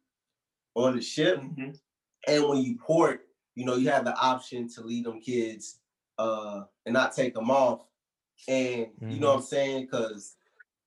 on 0.74 0.94
the 0.96 1.02
ship, 1.02 1.38
Mhm. 1.38 1.78
and 2.28 2.48
when 2.48 2.59
you 2.62 2.78
port, 2.78 3.26
you 3.56 3.64
know, 3.64 3.74
you 3.76 3.90
have 3.90 4.04
the 4.04 4.16
option 4.16 4.68
to 4.70 4.83
leave 4.83 5.04
them 5.04 5.20
kids 5.20 5.80
uh 6.18 6.64
and 6.87 6.92
not 6.92 7.14
take 7.14 7.35
them 7.35 7.50
off, 7.50 7.85
and 8.46 8.88
you 9.00 9.18
know 9.20 9.28
what 9.28 9.37
I'm 9.37 9.42
saying, 9.42 9.87
because. 9.87 10.37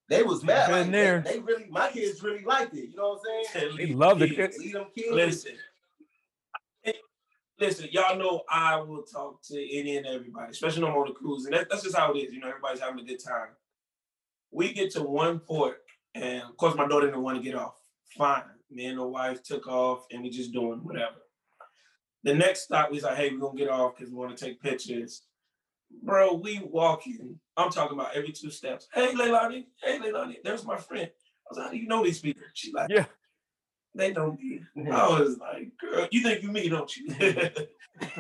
They 0.10 0.22
was 0.22 0.44
mad. 0.44 0.70
Like, 0.70 0.86
they, 0.88 0.92
there. 0.92 1.22
they 1.22 1.40
really, 1.40 1.66
my 1.70 1.90
kids 1.90 2.22
really 2.22 2.44
liked 2.44 2.74
it. 2.76 2.90
You 2.90 2.98
know 2.98 3.12
what 3.12 3.22
I'm 3.22 3.46
saying? 3.54 3.72
They 3.78 3.94
love 3.94 4.20
the 4.20 4.28
kids. 4.30 4.58
Leave 4.60 4.74
them 4.74 4.88
kids. 4.94 5.12
Listen, 5.12 5.54
listen, 7.64 7.88
y'all 7.92 8.18
know 8.18 8.44
I 8.50 8.78
will 8.82 9.04
talk 9.04 9.42
to 9.44 9.78
any 9.78 9.98
and 9.98 10.06
everybody, 10.06 10.52
especially 10.52 10.84
on 10.84 11.10
a 11.10 11.14
cruise, 11.14 11.46
and 11.46 11.54
that, 11.54 11.70
that's 11.70 11.84
just 11.84 11.96
how 11.96 12.12
it 12.14 12.18
is. 12.18 12.34
You 12.34 12.40
know, 12.42 12.50
everybody's 12.50 12.82
having 12.82 13.00
a 13.00 13.08
good 13.08 13.24
time. 13.24 13.50
We 14.52 14.74
get 14.74 14.92
to 14.92 15.04
one 15.04 15.40
port, 15.40 15.78
and 16.14 16.44
of 16.44 16.58
course, 16.58 16.76
my 16.76 16.88
daughter 16.88 17.08
didn't 17.08 17.24
want 17.24 17.38
to 17.38 17.44
get 17.44 17.56
off. 17.56 17.80
Fine, 18.18 18.44
me 18.70 18.86
and 18.86 19.00
the 19.00 19.08
wife 19.08 19.42
took 19.44 19.68
off, 19.68 20.06
and 20.12 20.22
we 20.24 20.30
just 20.30 20.52
doing 20.52 20.80
whatever. 20.84 21.16
The 22.24 22.34
next 22.36 22.64
stop, 22.64 22.92
we 22.92 23.00
like, 23.02 23.16
"Hey, 23.18 23.32
we're 23.32 23.40
gonna 23.40 23.58
get 23.58 23.70
off 23.70 23.96
because 23.96 24.12
we 24.12 24.18
want 24.18 24.38
to 24.38 24.46
take 24.46 24.62
pictures." 24.62 25.24
Bro, 26.02 26.36
we 26.36 26.60
walking. 26.60 27.40
I'm 27.56 27.70
talking 27.70 27.98
about 27.98 28.16
every 28.16 28.32
two 28.32 28.50
steps. 28.50 28.88
Hey, 28.94 29.14
Leilani. 29.14 29.66
Hey, 29.82 30.00
Leilani. 30.00 30.38
There's 30.44 30.66
my 30.66 30.78
friend. 30.78 31.10
I 31.10 31.48
was 31.50 31.58
like, 31.58 31.66
"How 31.68 31.72
do 31.72 31.78
you 31.78 31.88
know 31.88 32.04
these 32.04 32.20
people?" 32.20 32.44
She 32.54 32.72
like, 32.74 32.90
Yeah. 32.90 33.06
They 33.96 34.12
know 34.14 34.38
me. 34.40 34.62
I 34.92 35.08
was 35.20 35.38
like, 35.38 35.72
girl, 35.78 36.08
you 36.12 36.22
think 36.22 36.44
you 36.44 36.52
me, 36.52 36.70
don't 36.70 36.96
you? 36.98 37.08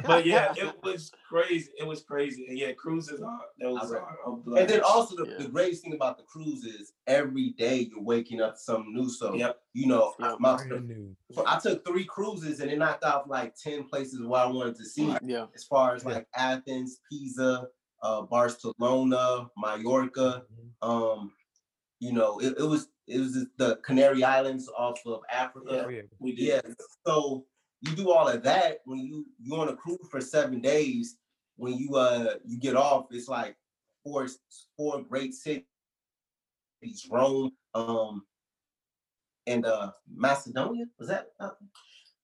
but 0.05 0.25
yeah, 0.25 0.53
it 0.55 0.75
was 0.83 1.11
crazy. 1.27 1.71
It 1.79 1.85
was 1.85 2.03
crazy. 2.03 2.45
And 2.47 2.57
yeah, 2.57 2.73
cruises 2.73 3.21
are 3.21 3.39
those 3.59 3.91
I 3.91 3.97
are 3.97 4.17
a 4.25 4.31
And 4.59 4.69
then 4.69 4.81
also 4.81 5.15
the, 5.15 5.25
Yeah. 5.29 5.43
the 5.45 5.49
greatest 5.49 5.83
thing 5.83 5.93
about 5.93 6.17
the 6.17 6.23
cruise 6.23 6.63
is 6.63 6.93
every 7.07 7.49
day 7.51 7.89
you're 7.91 8.01
waking 8.03 8.39
up 8.41 8.53
to 8.53 8.59
something 8.59 8.93
new. 8.93 9.09
So 9.09 9.33
Yep. 9.35 9.59
you 9.73 9.87
know, 9.87 10.13
Yep. 10.19 10.35
my, 10.39 10.57
Brand 10.57 10.87
new. 10.87 11.15
so 11.31 11.43
I 11.47 11.57
took 11.59 11.85
three 11.85 12.05
cruises 12.05 12.59
and 12.59 12.69
it 12.69 12.77
knocked 12.77 13.03
off 13.03 13.23
like 13.27 13.55
10 13.55 13.85
places 13.85 14.21
where 14.21 14.41
I 14.41 14.45
wanted 14.45 14.75
to 14.77 14.85
see 14.85 15.15
Yeah, 15.23 15.47
as 15.55 15.63
far 15.63 15.95
as 15.95 16.03
Yeah. 16.03 16.13
like 16.13 16.27
Athens, 16.35 16.99
Pisa, 17.09 17.67
uh, 18.03 18.21
Barcelona, 18.23 19.49
Mallorca. 19.57 20.45
Mhm. 20.53 20.87
Um, 20.87 21.31
you 22.03 22.11
know, 22.11 22.39
it, 22.39 22.55
it 22.59 22.63
was 22.63 22.89
it 23.07 23.19
was 23.19 23.45
the 23.57 23.77
Canary 23.77 24.25
Islands 24.25 24.69
off 24.77 24.99
of 25.05 25.21
Africa. 25.31 25.85
Oh 25.85 25.89
yeah. 25.89 26.01
we 26.19 26.35
did. 26.35 26.45
Yeah. 26.45 26.61
So 27.07 27.45
you 27.79 27.95
do 27.95 28.11
all 28.11 28.27
of 28.27 28.43
that 28.43 28.79
when 28.83 28.99
you 28.99 29.25
you 29.39 29.55
on 29.55 29.69
a 29.69 29.75
cruise 29.75 30.07
for 30.11 30.19
seven 30.19 30.59
days. 30.59 31.17
When 31.55 31.75
you 31.77 31.95
uh 31.95 32.35
you 32.45 32.59
get 32.59 32.75
off, 32.75 33.05
it's 33.11 33.29
like 33.29 33.55
four 34.03 34.27
four 34.75 35.01
great 35.03 35.33
cities: 35.33 35.63
Rome, 37.09 37.51
um, 37.73 38.23
and 39.47 39.65
uh 39.65 39.91
Macedonia. 40.13 40.85
Was 40.99 41.07
that? 41.07 41.27
Uh, 41.39 41.51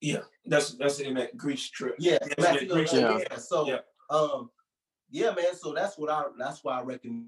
Yeah, 0.02 0.24
that's 0.46 0.74
that's 0.74 1.00
in 1.00 1.14
that 1.16 1.38
Greece 1.38 1.70
trip. 1.70 1.96
yeah, 2.00 2.18
Yes, 2.38 2.56
yeah, 2.62 2.68
Greece, 2.68 2.94
Yeah. 2.94 3.20
yeah. 3.20 3.38
So 3.38 3.68
Yeah. 3.68 3.82
um, 4.10 4.50
yeah, 5.10 5.32
man. 5.32 5.56
So 5.56 5.74
that's 5.74 5.98
what 5.98 6.10
I 6.10 6.24
that's 6.38 6.64
why 6.64 6.80
I 6.80 6.82
recommend 6.82 7.28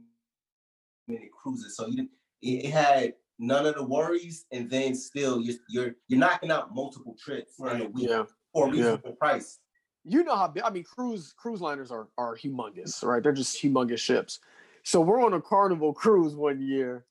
many 1.08 1.30
cruises. 1.42 1.78
So 1.78 1.88
you 1.88 2.10
it, 2.42 2.70
had 2.72 3.14
none 3.40 3.66
of 3.66 3.76
the 3.76 3.84
worries, 3.84 4.46
and 4.52 4.70
then 4.70 4.96
still 4.96 5.42
you're 5.42 5.56
you're 5.70 5.96
you're 6.08 6.20
knocking 6.20 6.52
out 6.52 6.74
multiple 6.74 7.16
trips 7.20 7.60
in 7.60 7.82
a 7.82 7.86
week 7.90 8.10
yeah, 8.10 8.24
for 8.54 8.66
a 8.66 8.70
Yeah. 8.70 8.74
reasonable 8.74 9.14
price. 9.14 9.60
you 10.04 10.24
know 10.24 10.36
how 10.36 10.48
big. 10.48 10.64
I 10.64 10.70
mean, 10.70 10.84
cruise 10.84 11.34
cruise 11.38 11.62
liners 11.62 11.92
are 11.92 12.08
are 12.18 12.36
humongous, 12.36 13.04
right? 13.04 13.22
They're 13.22 13.32
just 13.34 13.62
humongous 13.62 14.00
ships. 14.00 14.40
So 14.84 15.00
we're 15.02 15.24
on 15.24 15.34
a 15.34 15.42
Carnival 15.42 15.94
cruise 16.04 16.36
one 16.36 16.60
year, 16.62 17.06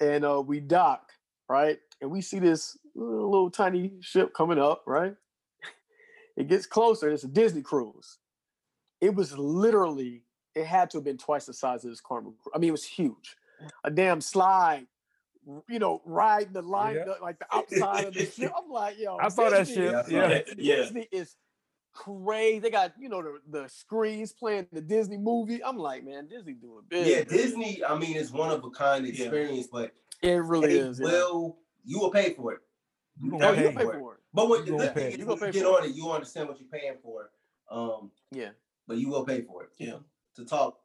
and 0.00 0.24
uh, 0.24 0.42
we 0.44 0.60
dock, 0.60 1.10
right? 1.48 1.78
And 2.00 2.10
we 2.10 2.22
see 2.22 2.38
this 2.38 2.78
little, 2.94 3.30
little 3.30 3.50
tiny 3.50 3.92
ship 4.00 4.32
coming 4.34 4.58
up, 4.58 4.84
right? 4.86 5.14
It 6.36 6.48
gets 6.48 6.64
closer. 6.64 7.06
and 7.06 7.14
It's 7.14 7.24
a 7.24 7.28
Disney 7.28 7.60
cruise. 7.60 8.18
It 9.00 9.14
was 9.14 9.36
literally. 9.36 10.22
It 10.54 10.64
had 10.66 10.90
to 10.90 10.96
have 10.98 11.04
been 11.04 11.18
twice 11.18 11.46
the 11.46 11.52
size 11.52 11.84
of 11.84 11.90
this 11.90 12.00
Carnival. 12.00 12.34
I 12.54 12.58
mean, 12.58 12.68
it 12.68 12.72
was 12.72 12.84
huge. 12.86 13.36
A 13.84 13.90
damn 13.90 14.20
slide. 14.20 14.86
You 15.68 15.78
know, 15.78 16.02
riding 16.04 16.52
the 16.52 16.62
line, 16.62 16.96
Yeah. 16.96 17.04
the- 17.04 17.16
like 17.22 17.38
the 17.38 17.46
outside 17.54 18.04
of 18.06 18.14
the 18.14 18.26
ship. 18.26 18.52
I'm 18.56 18.70
like, 18.70 18.98
yo, 18.98 19.16
I 19.16 19.28
saw 19.28 19.48
that 19.50 19.66
shit. 19.66 19.76
ship. 19.76 19.92
Yeah, 19.92 19.98
I 20.00 20.08
Yeah. 20.22 20.28
that. 20.28 20.58
Yeah. 20.58 20.76
Disney 20.76 21.08
is 21.10 21.36
crazy. 21.92 22.58
They 22.60 22.70
got 22.70 22.92
you 22.98 23.08
know 23.08 23.22
the, 23.22 23.40
the 23.48 23.68
screens 23.68 24.32
playing 24.32 24.66
the 24.72 24.80
Disney 24.80 25.16
movie. 25.18 25.62
I'm 25.64 25.76
like, 25.78 26.04
man, 26.04 26.28
Disney 26.28 26.52
doing 26.52 26.84
big. 26.88 27.06
Yeah. 27.06 27.24
Disney. 27.24 27.82
I 27.84 27.98
mean, 27.98 28.16
it's 28.16 28.30
one 28.30 28.50
of 28.50 28.62
a 28.64 28.70
kind 28.70 29.06
Yeah. 29.06 29.12
experience, 29.12 29.66
but 29.72 29.92
It 30.22 30.30
really 30.34 30.68
they 30.68 30.78
is. 30.78 31.00
yeah. 31.00 31.06
will. 31.06 31.58
You 31.84 31.98
will 31.98 32.10
pay 32.10 32.34
for 32.34 32.52
it. 32.52 32.60
You 33.16 33.34
Oh, 33.36 33.38
pay. 33.54 33.72
pay 33.74 33.82
for 33.82 34.14
it. 34.14 34.20
But 34.32 34.48
what 34.48 34.58
You 34.60 34.64
the 34.66 34.70
gonna 34.72 34.84
good 34.84 34.94
thing 34.94 35.12
is, 35.12 35.18
You 35.18 35.26
when 35.26 35.38
you 35.38 35.52
get 35.52 35.62
for 35.64 35.78
on 35.78 35.84
it, 35.84 35.94
you 35.94 36.10
understand 36.10 36.48
what 36.48 36.60
you're 36.60 36.68
paying 36.68 36.98
for. 37.02 37.30
Um, 37.70 38.12
Yeah. 38.30 38.50
but 38.86 38.98
you 38.98 39.08
will 39.08 39.24
pay 39.24 39.40
for 39.42 39.64
it. 39.64 39.70
Yeah. 39.78 39.98
To 40.36 40.44
talk 40.44 40.78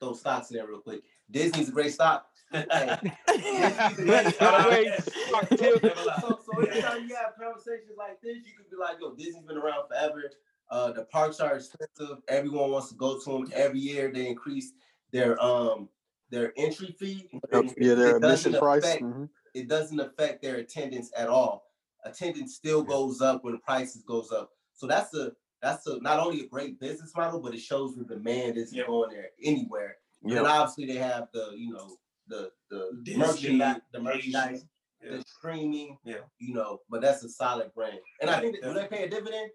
those 0.00 0.20
stocks 0.20 0.50
in 0.50 0.56
there 0.58 0.66
real 0.66 0.80
quick. 0.80 1.02
Disney's 1.30 1.68
a 1.68 1.72
great 1.72 1.92
stock. 1.92 2.26
Wait, 2.52 2.64
so, 5.00 6.40
so 6.44 6.58
anytime 6.60 7.08
you 7.08 7.14
have 7.16 7.34
conversations 7.40 7.96
like 7.98 8.20
this, 8.22 8.36
you 8.46 8.52
could 8.56 8.70
be 8.70 8.76
like, 8.78 8.96
yo, 9.00 9.14
Disney's 9.14 9.44
been 9.44 9.56
around 9.56 9.88
forever. 9.88 10.22
Uh, 10.70 10.92
the 10.92 11.04
parks 11.04 11.40
are 11.40 11.56
expensive. 11.56 12.18
Everyone 12.28 12.70
wants 12.70 12.88
to 12.88 12.94
go 12.94 13.18
to 13.18 13.24
them 13.32 13.52
every 13.54 13.78
year. 13.78 14.10
They 14.12 14.26
increase 14.28 14.72
their 15.12 15.40
um 15.42 15.88
their 16.30 16.52
entry 16.56 16.94
fee. 16.98 17.28
Yep, 17.52 17.64
yeah, 17.78 17.94
their 17.94 18.16
It 18.16 18.20
doesn't 18.20 18.54
admission 18.54 18.54
price. 18.58 18.84
affect- 18.84 19.02
mhm. 19.02 19.28
It 19.54 19.68
doesn't 19.68 20.00
affect 20.00 20.42
their 20.42 20.56
attendance 20.56 21.10
at 21.16 21.28
all. 21.28 21.70
Attendance 22.04 22.54
still 22.56 22.82
goes 22.82 23.20
up 23.20 23.42
when 23.44 23.52
the 23.54 23.60
prices 23.60 24.02
goes 24.02 24.32
up. 24.32 24.50
So 24.74 24.86
that's 24.86 25.14
a 25.14 25.32
that's 25.62 25.86
a 25.86 25.98
not 26.00 26.18
only 26.18 26.40
a 26.42 26.48
great 26.48 26.78
business 26.80 27.12
model, 27.16 27.40
but 27.40 27.54
it 27.54 27.60
shows 27.60 27.94
the 27.96 28.04
demand 28.04 28.56
isn't 28.56 28.76
Yep. 28.76 28.86
going 28.86 29.10
there 29.10 29.28
anywhere. 29.42 29.96
Yep. 30.24 30.38
And 30.38 30.46
obviously 30.46 30.86
they 30.86 30.98
have 30.98 31.28
the 31.32 31.52
you 31.56 31.72
know 31.72 31.96
the 32.28 32.50
the 32.70 32.90
Disney, 33.04 33.20
merchandise, 33.20 33.80
the 33.92 33.98
Asian, 33.98 34.04
merchandise, 34.04 34.64
yeah. 35.02 35.10
the 35.16 35.24
streaming, 35.26 35.98
Yeah. 36.04 36.16
you 36.38 36.54
know. 36.54 36.80
But 36.90 37.02
that's 37.02 37.22
a 37.22 37.28
solid 37.28 37.72
brand, 37.74 37.98
and 38.20 38.30
I 38.30 38.40
think 38.40 38.56
that, 38.60 38.68
do 38.68 38.74
they 38.74 38.86
pay 38.86 39.04
a 39.04 39.08
dividend? 39.08 39.50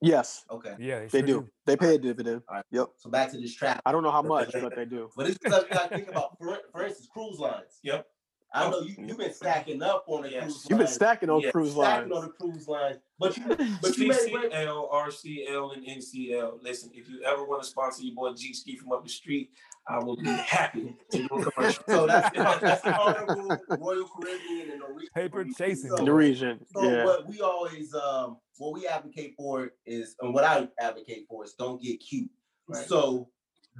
Yes, 0.00 0.44
Okay, 0.48 0.76
Yeah, 0.78 1.00
they 1.10 1.18
sure 1.18 1.26
do. 1.26 1.48
They 1.66 1.76
pay 1.76 1.96
a 1.96 1.98
dividend. 1.98 2.42
All 2.48 2.54
right. 2.56 2.64
Yep. 2.70 2.86
so 2.98 3.10
back 3.10 3.32
to 3.32 3.36
this 3.38 3.52
trap. 3.54 3.82
I 3.84 3.90
don't 3.90 4.04
know 4.04 4.12
how 4.12 4.22
much, 4.22 4.52
but 4.52 4.76
they 4.76 4.84
do. 4.84 5.10
But 5.16 5.26
it's 5.28 5.38
stuff 5.44 5.64
you 5.68 5.74
got 5.74 5.90
to 5.90 5.96
think 5.96 6.08
about. 6.08 6.38
For, 6.38 6.56
for 6.70 6.84
instance, 6.84 7.08
cruise 7.12 7.38
lines. 7.40 7.80
Yep. 7.82 8.06
I 8.52 8.70
know 8.70 8.80
you 8.80 8.94
you've 8.98 9.18
been 9.18 9.32
stacking 9.32 9.82
up 9.82 10.04
on 10.06 10.22
the 10.22 10.30
Yes. 10.30 10.42
cruise 10.44 10.66
You've 10.70 10.78
been 10.78 10.88
stacking 10.88 11.28
on 11.30 11.42
Yeah, 11.42 11.50
cruise 11.50 11.72
stacking 11.72 12.10
lines. 12.10 12.12
on 12.12 12.24
the 12.24 12.32
cruise 12.32 12.66
lines, 12.68 12.98
but 13.18 13.36
you 13.36 13.44
but 13.82 13.96
you 13.98 14.08
made 14.08 14.30
great 14.32 14.52
CCL, 14.52 14.90
RCL, 14.92 15.76
and 15.76 15.86
NCL. 15.86 16.62
Listen, 16.62 16.90
if 16.94 17.08
you 17.08 17.22
ever 17.24 17.44
want 17.44 17.62
to 17.62 17.68
sponsor 17.68 18.02
your 18.02 18.14
boy 18.14 18.32
G 18.34 18.54
Ski 18.54 18.76
from 18.76 18.92
up 18.92 19.04
the 19.04 19.10
street, 19.10 19.50
I 19.86 19.98
will 19.98 20.16
be 20.16 20.36
happy 20.36 20.96
to 21.10 21.18
do 21.18 21.28
a 21.34 21.44
commercial. 21.50 21.84
So 21.88 22.06
that's 22.06 22.30
that's 22.62 22.82
Carnival, 22.82 23.60
Royal 23.78 24.08
Caribbean, 24.08 24.70
and 24.70 24.80
Norwegian. 24.80 25.10
Paper 25.14 25.44
chasing. 25.56 25.90
So, 25.90 25.96
In 25.96 26.04
the 26.06 26.12
region. 26.12 26.60
so 26.72 26.82
Yeah. 26.82 27.04
what 27.04 27.26
we 27.28 27.40
always 27.42 27.94
um 27.94 28.38
what 28.56 28.72
we 28.72 28.86
advocate 28.86 29.34
for 29.36 29.72
is 29.84 30.16
and 30.20 30.32
what 30.32 30.44
I 30.44 30.68
advocate 30.80 31.26
for 31.28 31.44
is 31.44 31.52
don't 31.54 31.82
get 31.82 31.98
cute. 32.00 32.30
Right. 32.66 32.86
So 32.86 33.28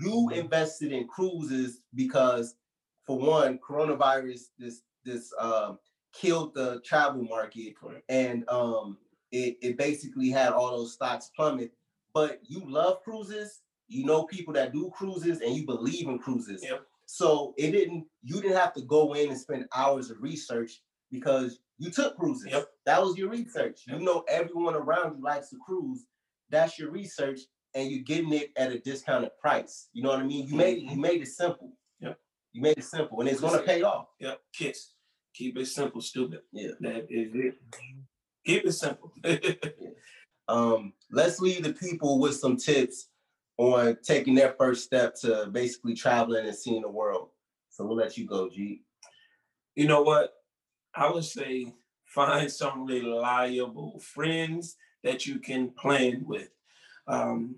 you 0.00 0.28
invested 0.34 0.92
in 0.92 1.06
cruises 1.08 1.80
because 1.94 2.54
for 3.08 3.18
one, 3.18 3.58
coronavirus 3.58 4.42
this 4.58 4.82
this 5.04 5.32
um 5.40 5.78
killed 6.12 6.54
the 6.54 6.80
travel 6.84 7.24
market 7.24 7.74
Correct. 7.80 8.04
and 8.08 8.48
um 8.48 8.98
it, 9.32 9.56
it 9.60 9.76
basically 9.76 10.30
had 10.30 10.52
all 10.52 10.76
those 10.76 10.92
stocks 10.92 11.30
plummet. 11.34 11.72
But 12.14 12.40
you 12.46 12.62
love 12.66 13.02
cruises, 13.02 13.62
you 13.88 14.04
know 14.04 14.24
people 14.24 14.52
that 14.54 14.72
do 14.72 14.90
cruises 14.94 15.40
and 15.40 15.56
you 15.56 15.64
believe 15.66 16.06
in 16.06 16.18
cruises. 16.18 16.62
Yep. 16.62 16.82
So 17.06 17.54
it 17.56 17.70
didn't 17.70 18.04
you 18.22 18.42
didn't 18.42 18.58
have 18.58 18.74
to 18.74 18.82
go 18.82 19.14
in 19.14 19.30
and 19.30 19.38
spend 19.38 19.64
hours 19.74 20.10
of 20.10 20.20
research 20.20 20.82
because 21.10 21.60
you 21.78 21.90
took 21.90 22.18
cruises. 22.18 22.52
Yep. 22.52 22.68
That 22.84 23.02
was 23.02 23.16
your 23.16 23.30
research. 23.30 23.84
Yep. 23.88 24.00
You 24.00 24.04
know 24.04 24.24
everyone 24.28 24.74
around 24.74 25.16
you 25.16 25.24
likes 25.24 25.48
to 25.50 25.56
cruise. 25.64 26.04
That's 26.50 26.78
your 26.78 26.90
research, 26.90 27.40
and 27.74 27.90
you're 27.90 28.04
getting 28.04 28.34
it 28.34 28.50
at 28.56 28.72
a 28.72 28.78
discounted 28.80 29.30
price. 29.40 29.88
You 29.94 30.02
know 30.02 30.10
what 30.10 30.20
I 30.20 30.24
mean? 30.24 30.46
You 30.46 30.56
made 30.56 30.82
you 30.82 30.96
made 30.96 31.22
it 31.22 31.28
simple. 31.28 31.72
You 32.52 32.62
made 32.62 32.78
it 32.78 32.84
simple, 32.84 33.20
and 33.20 33.28
it's 33.28 33.40
gonna 33.40 33.62
pay 33.62 33.82
off. 33.82 34.08
Yep. 34.20 34.40
Kiss. 34.52 34.92
Keep 35.34 35.58
it 35.58 35.66
simple, 35.66 36.00
stupid. 36.00 36.40
Yeah. 36.52 36.72
That 36.80 37.06
is 37.10 37.34
it. 37.34 37.58
Keep 38.44 38.66
it 38.66 38.72
simple. 38.72 39.12
Um, 40.48 40.94
let's 41.10 41.40
leave 41.40 41.62
the 41.62 41.74
people 41.74 42.18
with 42.18 42.34
some 42.36 42.56
tips 42.56 43.08
on 43.58 43.98
taking 44.02 44.34
their 44.34 44.54
first 44.58 44.84
step 44.84 45.14
to 45.16 45.46
basically 45.52 45.94
traveling 45.94 46.46
and 46.46 46.56
seeing 46.56 46.82
the 46.82 46.88
world. 46.88 47.28
So 47.68 47.84
we'll 47.84 47.96
let 47.96 48.16
you 48.16 48.26
go, 48.26 48.48
G. 48.48 48.82
you 49.76 49.86
know 49.86 50.02
what? 50.02 50.32
I 50.94 51.10
would 51.10 51.24
say 51.24 51.74
find 52.06 52.50
some 52.50 52.86
reliable 52.86 54.00
friends 54.00 54.76
that 55.04 55.26
you 55.26 55.38
can 55.38 55.70
plan 55.70 56.24
with. 56.26 56.48
Um, 57.06 57.56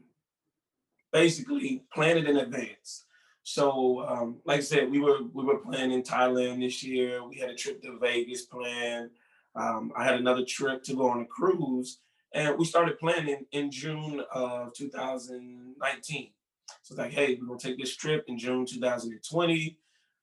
basically, 1.12 1.85
plan 1.94 2.18
it 2.18 2.29
in 2.29 2.38
advance. 2.38 3.05
So, 3.52 4.06
um, 4.06 4.36
like 4.44 4.58
I 4.58 4.62
said, 4.62 4.92
we 4.92 5.00
were 5.00 5.22
we 5.32 5.42
were 5.42 5.58
planning 5.58 6.04
Thailand 6.04 6.60
this 6.60 6.84
year. 6.84 7.24
We 7.24 7.34
had 7.34 7.50
a 7.50 7.54
trip 7.56 7.82
to 7.82 7.98
Vegas 7.98 8.42
planned. 8.42 9.10
Um, 9.56 9.92
I 9.96 10.04
had 10.04 10.14
another 10.14 10.44
trip 10.44 10.84
to 10.84 10.94
go 10.94 11.08
on 11.10 11.22
a 11.22 11.24
cruise, 11.24 11.98
and 12.32 12.56
we 12.56 12.64
started 12.64 13.00
planning 13.00 13.46
in 13.50 13.72
June 13.72 14.22
of 14.32 14.72
2019. 14.74 16.30
So 16.82 16.92
it's 16.92 16.98
like, 16.98 17.10
hey, 17.10 17.38
we're 17.40 17.48
gonna 17.48 17.58
take 17.58 17.76
this 17.76 17.96
trip 17.96 18.24
in 18.28 18.38
June 18.38 18.66
2020 18.66 19.76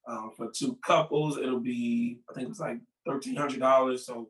um, 0.07 0.31
for 0.37 0.49
two 0.49 0.77
couples. 0.81 1.37
It'll 1.37 1.59
be, 1.59 2.19
I 2.29 2.33
think 2.33 2.47
it's 2.47 2.61
like 2.61 2.77
thirteen 3.05 3.35
hundred 3.35 3.59
dollars. 3.59 4.05
So 4.05 4.29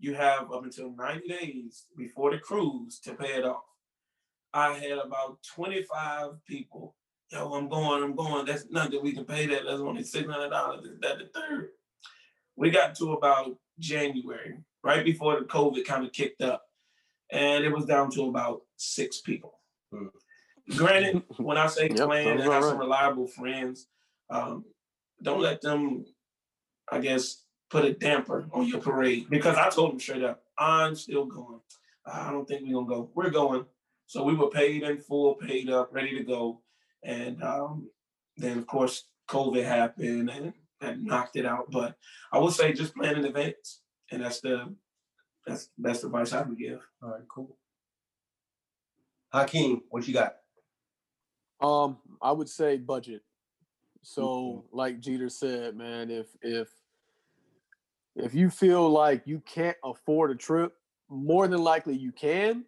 you 0.00 0.14
have 0.14 0.50
up 0.50 0.64
until 0.64 0.90
ninety 0.96 1.28
days 1.28 1.84
before 1.98 2.30
the 2.30 2.38
cruise 2.38 2.98
to 3.00 3.12
pay 3.12 3.34
it 3.34 3.44
off. 3.44 3.64
I 4.54 4.72
had 4.72 4.92
about 4.92 5.40
twenty 5.54 5.82
five 5.82 6.42
people. 6.46 6.94
Yo, 7.30 7.52
I'm 7.52 7.68
going, 7.68 8.02
I'm 8.02 8.14
going. 8.14 8.46
That's 8.46 8.66
nothing. 8.70 9.02
We 9.02 9.12
can 9.12 9.24
pay 9.24 9.46
that. 9.46 9.62
That's 9.66 9.80
only 9.80 10.02
six 10.02 10.28
hundred 10.28 10.50
dollars. 10.50 10.84
Is 10.86 10.98
That 11.00 11.18
the 11.18 11.28
third. 11.38 11.70
We 12.56 12.70
got 12.70 12.94
to 12.96 13.12
about 13.12 13.56
January, 13.78 14.56
right 14.82 15.04
before 15.04 15.38
the 15.38 15.44
COVID 15.44 15.84
kind 15.84 16.04
of 16.04 16.12
kicked 16.12 16.40
up, 16.40 16.62
and 17.30 17.64
it 17.64 17.72
was 17.72 17.84
down 17.84 18.10
to 18.12 18.24
about 18.24 18.62
six 18.76 19.20
people. 19.20 19.60
Hmm. 19.92 20.06
Granted, 20.76 21.22
when 21.36 21.58
I 21.58 21.66
say 21.66 21.88
Yep, 21.88 22.06
plan 22.06 22.24
sounds 22.24 22.40
and 22.40 22.40
have 22.40 22.62
about 22.62 22.70
some 22.70 22.78
reliable 22.78 23.26
friends, 23.26 23.88
um, 24.30 24.64
don't 25.22 25.40
let 25.40 25.60
them, 25.60 26.06
I 26.90 26.98
guess, 26.98 27.42
put 27.70 27.84
a 27.84 27.92
damper 27.92 28.48
on 28.52 28.66
your 28.66 28.80
parade. 28.80 29.28
Because 29.28 29.56
I 29.56 29.68
told 29.68 29.92
them 29.92 30.00
straight 30.00 30.24
up, 30.24 30.42
I'm 30.58 30.94
still 30.94 31.26
going. 31.26 31.60
I 32.06 32.30
don't 32.30 32.48
think 32.48 32.62
we're 32.62 32.72
gonna 32.74 32.86
go. 32.86 33.10
We're 33.14 33.30
going. 33.30 33.66
So 34.06 34.24
we 34.24 34.34
were 34.34 34.48
paid 34.48 34.82
in 34.82 34.98
full, 34.98 35.34
paid 35.34 35.68
up, 35.68 35.90
ready 35.92 36.16
to 36.16 36.24
go. 36.24 36.62
And 37.04 37.42
um, 37.42 37.90
then 38.36 38.58
of 38.58 38.66
course 38.66 39.04
COVID 39.28 39.64
happened 39.64 40.30
and 40.30 40.52
that 40.80 41.00
knocked 41.00 41.36
it 41.36 41.46
out. 41.46 41.70
But 41.70 41.96
I 42.32 42.38
would 42.38 42.52
say 42.52 42.72
just 42.72 42.94
plan 42.94 43.16
in 43.16 43.24
advance. 43.24 43.80
And 44.10 44.22
that's 44.22 44.40
the 44.40 44.74
that's 45.46 45.68
best 45.78 46.04
advice 46.04 46.32
I 46.32 46.42
would 46.42 46.58
give. 46.58 46.80
All 47.02 47.10
right, 47.10 47.22
cool. 47.28 47.56
Hakeem, 49.32 49.82
what 49.90 50.06
you 50.08 50.14
got? 50.14 50.36
Um, 51.60 51.98
I 52.22 52.32
would 52.32 52.48
say 52.48 52.76
budget. 52.78 53.22
So, 54.02 54.22
Mm-hmm. 54.22 54.76
like 54.76 55.00
Jeter 55.00 55.28
said, 55.28 55.76
man, 55.76 56.10
if 56.10 56.26
if 56.40 56.68
if 58.16 58.34
you 58.34 58.48
feel 58.50 58.88
like 58.88 59.26
you 59.26 59.40
can't 59.40 59.76
afford 59.84 60.30
a 60.30 60.34
trip, 60.34 60.74
more 61.08 61.46
than 61.48 61.62
likely 61.62 61.96
you 61.96 62.12
can 62.12 62.64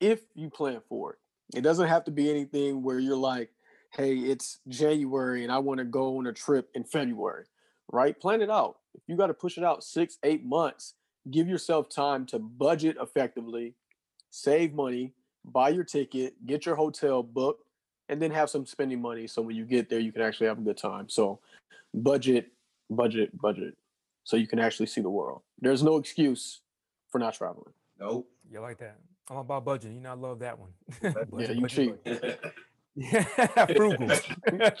if 0.00 0.22
you 0.34 0.48
plan 0.50 0.80
for 0.88 1.12
it. 1.12 1.18
It 1.58 1.62
doesn't 1.62 1.88
have 1.88 2.04
to 2.04 2.10
be 2.10 2.30
anything 2.30 2.82
where 2.82 2.98
you're 2.98 3.16
like, 3.16 3.50
hey, 3.90 4.14
it's 4.16 4.60
January 4.68 5.42
and 5.42 5.52
I 5.52 5.58
want 5.58 5.78
to 5.78 5.84
go 5.84 6.18
on 6.18 6.26
a 6.26 6.32
trip 6.32 6.70
in 6.74 6.84
February, 6.84 7.44
right? 7.90 8.18
Plan 8.18 8.40
it 8.40 8.50
out. 8.50 8.78
If 8.94 9.02
you 9.06 9.16
got 9.16 9.28
to 9.28 9.34
push 9.34 9.58
it 9.58 9.64
out 9.64 9.82
six, 9.84 10.18
eight 10.22 10.44
months, 10.44 10.94
give 11.30 11.48
yourself 11.48 11.88
time 11.88 12.26
to 12.26 12.38
budget 12.38 12.96
effectively, 13.00 13.74
save 14.30 14.72
money, 14.74 15.12
buy 15.44 15.70
your 15.70 15.84
ticket, 15.84 16.34
get 16.46 16.66
your 16.66 16.76
hotel 16.76 17.22
booked, 17.22 17.64
and 18.08 18.20
then 18.20 18.30
have 18.30 18.50
some 18.50 18.66
spending 18.66 19.00
money 19.00 19.26
so 19.26 19.40
when 19.40 19.54
you 19.54 19.64
get 19.64 19.88
there 19.88 20.00
you 20.00 20.10
can 20.10 20.22
actually 20.22 20.48
have 20.48 20.58
a 20.58 20.62
good 20.62 20.76
time 20.76 21.08
so 21.08 21.38
budget 21.94 22.48
budget 22.90 23.30
budget 23.40 23.76
so 24.24 24.36
you 24.36 24.48
can 24.48 24.58
actually 24.58 24.86
see 24.86 25.00
the 25.00 25.08
world 25.08 25.42
there's 25.60 25.80
no 25.80 25.96
excuse 25.96 26.62
for 27.08 27.20
not 27.20 27.34
traveling 27.34 27.72
Nope. 28.00 28.26
You 28.50 28.60
like 28.60 28.78
that? 28.78 28.96
I'm 29.28 29.36
about 29.36 29.64
budget. 29.64 29.92
You 29.92 30.00
know, 30.00 30.10
I 30.10 30.14
love 30.14 30.38
that 30.40 30.58
one. 30.58 30.70
Yeah, 31.02 31.52
you 31.52 31.60
budget, 31.60 31.70
cheap. 31.70 32.04
budget. 32.04 32.40
Yeah, 32.94 33.22
frugal. 33.76 34.10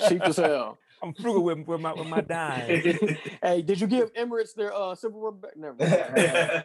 Cheap 0.08 0.22
as 0.22 0.36
hell. 0.36 0.78
I'm 1.02 1.14
frugal 1.14 1.42
with, 1.42 1.66
with 1.66 1.80
my 1.80 1.92
with 1.92 2.06
my 2.08 2.20
dime. 2.20 2.68
hey, 3.42 3.62
did 3.62 3.80
you 3.80 3.86
give 3.86 4.12
Emirates 4.14 4.54
their 4.54 4.74
uh 4.74 4.94
silverware 4.94 5.32
back? 5.32 5.56
Never. 5.56 5.76
mind. 5.78 6.64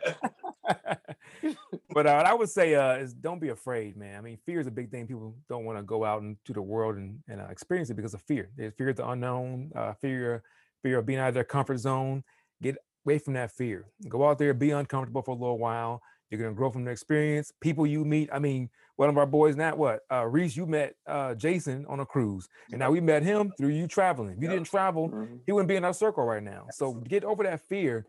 but 1.94 2.08
uh, 2.08 2.24
I 2.26 2.34
would 2.34 2.50
say 2.50 2.76
uh, 2.76 2.96
is 2.96 3.14
don't 3.14 3.40
be 3.40 3.50
afraid, 3.50 3.96
man. 3.96 4.18
I 4.18 4.22
mean, 4.22 4.38
fear 4.46 4.60
is 4.60 4.68
a 4.68 4.72
big 4.72 4.92
thing. 4.92 5.08
People 5.08 5.36
don't 5.48 5.64
want 5.64 5.78
to 5.78 5.84
go 5.84 6.04
out 6.04 6.22
into 6.22 6.54
the 6.54 6.62
world 6.62 6.96
and, 6.96 7.20
and 7.28 7.40
uh, 7.40 7.46
experience 7.50 7.90
it 7.90 7.96
because 7.96 8.14
of 8.14 8.22
fear. 8.24 8.50
There's 8.58 8.74
fear 8.74 8.90
of 8.90 8.98
the 8.98 9.08
unknown, 9.08 9.72
uh, 9.76 9.94
fear 9.94 10.44
fear 10.84 11.00
of 11.00 11.06
being 11.06 11.20
out 11.20 11.30
of 11.30 11.34
their 11.34 11.44
comfort 11.44 11.78
zone. 11.78 12.24
Get 12.62 12.78
away 13.06 13.20
from 13.20 13.34
that 13.34 13.52
fear. 13.52 13.86
Go 14.10 14.28
out 14.28 14.38
there, 14.38 14.54
be 14.54 14.72
uncomfortable 14.72 15.22
for 15.22 15.32
a 15.32 15.36
little 15.36 15.60
while. 15.60 16.02
You're 16.30 16.42
gonna 16.42 16.54
grow 16.54 16.72
from 16.72 16.84
the 16.84 16.92
experience. 16.92 17.52
People 17.62 17.88
you 17.88 18.04
meet. 18.04 18.30
I 18.34 18.40
mean, 18.40 18.70
one 18.98 19.10
of 19.10 19.18
our 19.18 19.26
boys, 19.26 19.56
not 19.56 19.78
what 19.78 20.00
uh, 20.12 20.26
Reese, 20.26 20.56
you 20.56 20.66
met 20.66 20.96
uh, 21.08 21.36
Jason 21.36 21.86
on 21.88 22.00
a 22.00 22.06
cruise, 22.06 22.48
and 22.72 22.80
now 22.80 22.92
we 22.92 23.02
met 23.02 23.24
him 23.24 23.52
through 23.58 23.70
you 23.70 23.88
traveling. 23.88 24.36
If 24.38 24.42
you 24.42 24.48
didn't 24.50 24.68
travel, 24.68 25.10
Mhm. 25.10 25.40
he 25.46 25.52
wouldn't 25.52 25.68
be 25.68 25.76
in 25.76 25.84
our 25.84 25.94
circle 25.94 26.24
right 26.26 26.44
now. 26.44 26.68
So 26.72 26.94
get 26.94 27.24
over 27.24 27.44
that 27.44 27.62
fear. 27.62 28.06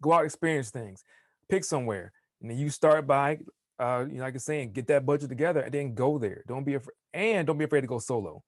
Go 0.00 0.12
out, 0.12 0.24
experience 0.24 0.70
things. 0.70 1.02
Pick 1.48 1.64
somewhere, 1.64 2.12
and 2.40 2.50
then 2.50 2.58
you 2.58 2.70
start 2.70 3.06
by, 3.06 3.38
uh, 3.80 4.04
you 4.08 4.18
know, 4.18 4.22
like 4.24 4.34
I'm 4.34 4.38
saying, 4.38 4.72
get 4.72 4.86
that 4.88 5.04
budget 5.04 5.28
together, 5.28 5.60
and 5.60 5.72
then 5.74 5.94
go 5.94 6.18
there. 6.18 6.44
Don't 6.46 6.64
be 6.64 6.74
afraid, 6.74 6.94
and 7.12 7.46
don't 7.46 7.58
be 7.58 7.64
afraid 7.64 7.80
to 7.80 7.86
go 7.88 7.98
solo. 7.98 8.42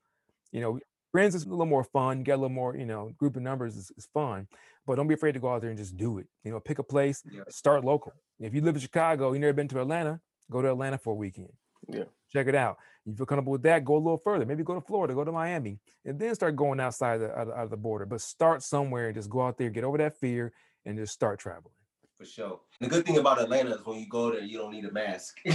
You 0.52 0.60
know, 0.60 0.78
friends 1.10 1.34
is 1.34 1.44
a 1.44 1.48
little 1.48 1.66
more 1.66 1.82
fun. 1.84 2.22
Get 2.22 2.32
a 2.34 2.36
little 2.36 2.50
more, 2.50 2.76
you 2.76 2.86
know, 2.86 3.10
group 3.18 3.34
of 3.36 3.42
numbers 3.42 3.76
is, 3.76 3.90
is 3.96 4.06
fun, 4.14 4.46
but 4.86 4.94
don't 4.94 5.08
be 5.08 5.14
afraid 5.14 5.32
to 5.32 5.40
go 5.40 5.48
out 5.52 5.60
there 5.62 5.70
and 5.70 5.78
just 5.78 5.96
do 5.96 6.18
it. 6.18 6.28
You 6.44 6.52
know, 6.52 6.60
pick 6.60 6.78
a 6.78 6.84
place, 6.84 7.22
Yeah. 7.24 7.42
start 7.48 7.84
local. 7.84 8.12
If 8.38 8.54
you 8.54 8.60
live 8.60 8.76
in 8.76 8.80
Chicago, 8.80 9.32
you 9.32 9.40
never 9.40 9.52
been 9.52 9.66
to 9.68 9.80
Atlanta, 9.80 10.20
go 10.50 10.60
to 10.62 10.68
Atlanta 10.70 10.98
for 10.98 11.12
a 11.12 11.16
weekend. 11.16 11.52
Yeah. 11.88 12.04
Check 12.32 12.46
it 12.46 12.54
out. 12.54 12.76
If 13.06 13.12
you 13.12 13.16
feel 13.16 13.26
comfortable 13.26 13.52
with 13.52 13.62
that, 13.62 13.84
go 13.84 13.94
a 13.96 13.98
little 13.98 14.18
further. 14.18 14.44
Maybe 14.46 14.62
go 14.62 14.74
to 14.74 14.80
Florida, 14.80 15.14
go 15.14 15.24
to 15.24 15.32
Miami, 15.32 15.78
and 16.04 16.18
then 16.18 16.34
start 16.34 16.54
going 16.56 16.78
outside 16.80 17.18
the, 17.18 17.36
out, 17.36 17.48
of- 17.48 17.70
the 17.70 17.76
border. 17.76 18.06
But 18.06 18.20
start 18.20 18.62
somewhere 18.62 19.06
and 19.06 19.14
just 19.16 19.30
go 19.30 19.40
out 19.42 19.56
there, 19.58 19.70
get 19.70 19.84
over 19.84 19.98
that 19.98 20.18
fear, 20.20 20.52
and 20.84 20.98
just 20.98 21.12
start 21.12 21.38
traveling. 21.40 21.74
For 22.18 22.26
sure. 22.26 22.60
The 22.80 22.86
good 22.86 23.06
thing 23.06 23.16
about 23.16 23.40
Atlanta 23.40 23.74
is 23.74 23.86
when 23.86 23.98
you 23.98 24.06
go 24.06 24.30
there, 24.30 24.42
you 24.42 24.58
don't 24.58 24.72
need 24.72 24.84
a 24.84 24.92
mask. 24.92 25.38
they 25.44 25.54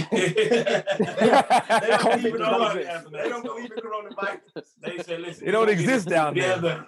don't 0.98 2.02
don't 2.02 2.18
even 2.18 2.26
even 2.26 2.40
know 2.40 2.50
know 2.50 2.56
about 2.56 2.76
it. 2.76 2.86
it. 2.86 3.12
They 3.12 3.28
don't 3.28 3.44
believe 3.44 3.70
in 3.70 3.78
coronavirus. 3.78 4.64
They 4.82 4.98
say, 4.98 5.16
listen, 5.18 5.46
It 5.46 5.52
don't 5.52 5.66
we 5.68 5.74
gonna 5.76 5.86
get 5.86 5.94
exist 5.94 6.08
down 6.08 6.34
there. 6.34 6.84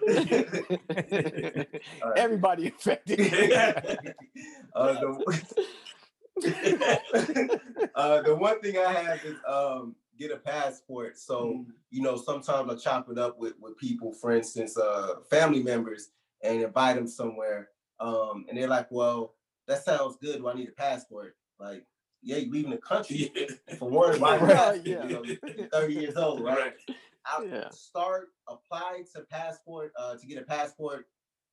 together. 0.89 1.67
Everybody 2.17 2.67
infected. 2.67 3.21
uh, 4.75 4.93
the, 4.95 5.45
uh, 7.95 8.23
the 8.23 8.35
one 8.35 8.61
thing 8.61 8.79
I 8.79 8.93
have 8.93 9.25
is 9.25 9.37
um, 9.47 9.95
get 10.19 10.31
a 10.31 10.37
passport. 10.37 11.19
So 11.19 11.65
you 11.91 12.03
know, 12.03 12.17
sometimes 12.17 12.71
I 12.71 12.77
chop 12.77 13.09
it 13.11 13.19
up 13.19 13.39
with 13.39 13.55
with 13.61 13.77
people, 13.77 14.13
for 14.13 14.33
instance, 14.33 14.77
uh, 14.79 15.17
family 15.31 15.63
members, 15.63 16.11
and 16.43 16.63
invite 16.63 16.97
them 16.97 17.07
somewhere. 17.09 17.69
Um, 18.01 18.47
and 18.49 18.57
they're 18.59 18.69
like, 18.69 18.89
"Well, 18.91 19.35
that 19.67 19.85
sounds 19.85 20.17
good. 20.21 20.39
Do 20.39 20.49
I 20.49 20.55
need 20.55 20.69
a 20.69 20.73
passport?" 20.73 21.37
Like, 21.59 21.85
yeah, 22.23 22.37
you 22.37 22.51
leaving 22.53 22.71
the 22.71 22.79
country 22.79 23.31
Yeah. 23.69 23.75
for 23.77 23.89
one. 23.89 24.21
Why 24.21 24.37
Right, 24.39 24.81
yeah. 24.85 25.07
you're 25.09 25.69
thirty 25.73 25.95
years 25.95 26.17
old, 26.17 26.43
right? 26.45 26.59
Right. 26.59 26.75
I 27.27 27.45
Yeah. 27.45 27.69
start 27.71 28.29
apply 28.49 29.03
to 29.15 29.23
passport 29.23 29.93
uh, 29.99 30.17
to 30.17 30.27
get 30.27 30.39
a 30.39 30.45
passport 30.45 31.07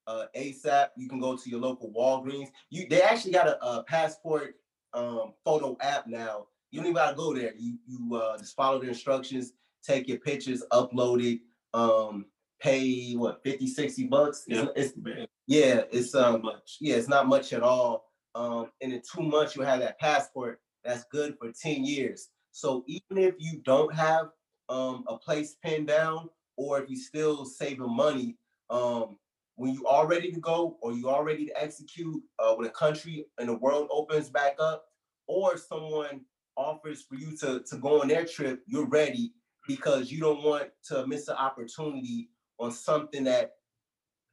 uh, 0.07 0.25
ASAP. 0.35 0.89
You 0.95 1.09
can 1.09 1.19
go 1.19 1.35
to 1.35 1.49
your 1.49 1.59
local 1.59 1.91
Walgreens. 1.91 2.49
You 2.69 2.87
they 2.87 3.01
actually 3.01 3.31
got 3.33 3.47
a, 3.47 3.63
a 3.65 3.83
passport 3.83 4.55
um, 4.95 5.34
photo 5.43 5.77
app 5.81 6.08
now. 6.08 6.47
You 6.71 6.79
don't 6.79 6.88
even 6.88 6.95
gotta 6.95 7.15
go 7.15 7.34
there. 7.34 7.53
You 7.58 7.77
you 7.86 8.15
uh, 8.15 8.38
just 8.38 8.55
follow 8.55 8.79
the 8.79 8.88
instructions, 8.88 9.53
take 9.84 10.08
your 10.08 10.17
pictures, 10.19 10.63
upload 10.71 11.23
it, 11.23 11.41
um, 11.73 12.25
pay 12.62 13.13
what 13.13 13.43
50, 13.43 13.67
60 13.67 14.08
bucks. 14.08 14.43
Yeah. 14.47 14.65
it's, 14.75 14.93
Man, 14.97 15.27
yeah, 15.47 15.81
it's 15.91 16.15
um 16.15 16.41
much. 16.41 16.77
yeah, 16.81 16.95
it's 16.95 17.08
not 17.08 17.27
much 17.27 17.53
at 17.53 17.62
all. 17.62 18.05
Um, 18.34 18.71
and 18.81 18.91
in 18.91 19.01
two 19.01 19.21
months, 19.21 19.55
you'll 19.55 19.65
have 19.65 19.79
that 19.79 19.99
passport 19.99 20.60
that's 20.84 21.05
good 21.12 21.38
for 21.38 21.51
10 21.51 21.86
years. 21.86 22.29
So 22.51 22.84
even 22.88 23.23
if 23.23 23.36
you 23.38 23.62
don't 23.63 23.93
have 23.93 24.27
um, 24.69 25.03
a 25.08 25.17
place 25.17 25.55
pinned 25.63 25.88
down, 25.88 26.29
or 26.58 26.81
if 26.81 26.89
you 26.89 26.95
still 26.97 27.45
saving 27.45 27.93
money, 27.93 28.38
um, 28.69 29.17
when 29.55 29.73
you 29.73 29.85
are 29.87 30.07
ready 30.07 30.31
to 30.31 30.39
go 30.39 30.77
or 30.81 30.93
you 30.93 31.09
are 31.09 31.23
ready 31.23 31.45
to 31.45 31.61
execute, 31.61 32.21
uh, 32.39 32.53
when 32.55 32.67
a 32.67 32.71
country 32.71 33.25
and 33.37 33.49
the 33.49 33.57
world 33.57 33.87
opens 33.91 34.29
back 34.29 34.55
up, 34.59 34.85
or 35.27 35.57
someone 35.57 36.21
offers 36.57 37.01
for 37.01 37.15
you 37.15 37.35
to, 37.37 37.61
to 37.61 37.77
go 37.77 38.01
on 38.01 38.07
their 38.07 38.25
trip, 38.25 38.61
you're 38.67 38.87
ready 38.87 39.33
because 39.67 40.11
you 40.11 40.19
don't 40.19 40.43
want 40.43 40.69
to 40.85 41.07
miss 41.07 41.27
an 41.27 41.35
opportunity 41.35 42.29
on 42.59 42.71
something 42.71 43.23
that 43.23 43.53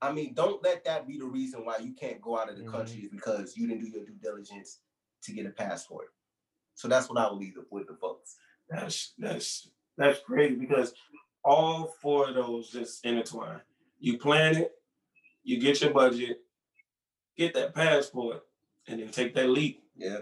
I 0.02 0.10
mean, 0.10 0.34
don't 0.34 0.62
let 0.64 0.84
that 0.84 1.06
be 1.06 1.16
the 1.16 1.26
reason 1.26 1.64
why 1.64 1.78
you 1.78 1.92
can't 1.92 2.20
go 2.20 2.36
out 2.36 2.50
of 2.50 2.58
the 2.58 2.64
country 2.64 3.02
is 3.02 3.08
because 3.08 3.56
you 3.56 3.68
didn't 3.68 3.84
do 3.84 3.88
your 3.88 4.04
due 4.04 4.18
diligence 4.20 4.80
to 5.22 5.32
get 5.32 5.46
a 5.46 5.50
passport. 5.50 6.08
So 6.74 6.88
that's 6.88 7.08
what 7.08 7.18
I 7.18 7.30
will 7.30 7.38
leave 7.38 7.54
with 7.70 7.86
the 7.86 7.94
folks. 7.94 8.34
That's 8.68 9.14
that's 9.16 9.68
that's 9.96 10.18
crazy 10.26 10.56
because 10.56 10.92
all 11.44 11.94
four 12.02 12.28
of 12.28 12.34
those 12.34 12.70
just 12.70 13.04
intertwine. 13.04 13.60
You 14.00 14.18
plan 14.18 14.56
it, 14.56 14.72
you 15.44 15.60
get 15.60 15.80
your 15.80 15.90
budget, 15.92 16.40
get 17.36 17.54
that 17.54 17.74
passport, 17.74 18.42
and 18.86 19.00
then 19.00 19.08
take 19.10 19.34
that 19.34 19.48
leap. 19.48 19.82
Yeah. 19.96 20.18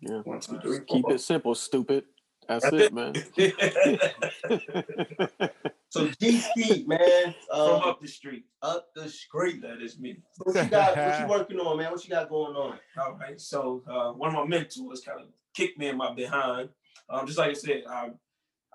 Yeah. 0.00 0.20
One, 0.24 0.40
two, 0.40 0.58
three, 0.60 0.78
Keep 0.86 1.02
four. 1.02 1.12
it 1.14 1.20
simple, 1.20 1.54
stupid. 1.54 2.04
That's 2.48 2.64
That's 2.68 2.76
it, 2.76 2.94
man. 2.94 3.14
So 5.92 6.08
G 6.20 6.38
Ski, 6.38 6.84
man, 6.86 7.34
From 7.48 7.60
um, 7.60 7.82
up 7.82 8.00
the 8.00 8.06
street. 8.06 8.44
up 8.62 8.90
the 8.94 9.08
street. 9.08 9.60
That 9.62 9.82
is 9.82 9.98
me. 9.98 10.18
What 10.38 10.54
you 10.54 10.70
got? 10.70 10.96
What 10.96 11.20
you 11.20 11.26
working 11.28 11.58
on, 11.58 11.78
man? 11.78 11.90
What 11.90 12.04
you 12.04 12.10
got 12.10 12.28
going 12.28 12.54
on? 12.54 12.78
All 12.96 13.14
right. 13.14 13.40
So 13.40 13.82
uh, 13.88 14.12
one 14.12 14.28
of 14.28 14.34
my 14.36 14.44
mentors 14.46 15.00
kind 15.00 15.20
of 15.20 15.26
kicked 15.52 15.80
me 15.80 15.88
in 15.88 15.96
my 15.96 16.14
behind. 16.14 16.68
Um, 17.08 17.26
just 17.26 17.38
like 17.38 17.50
I 17.50 17.54
said, 17.54 17.82
I 17.90 18.10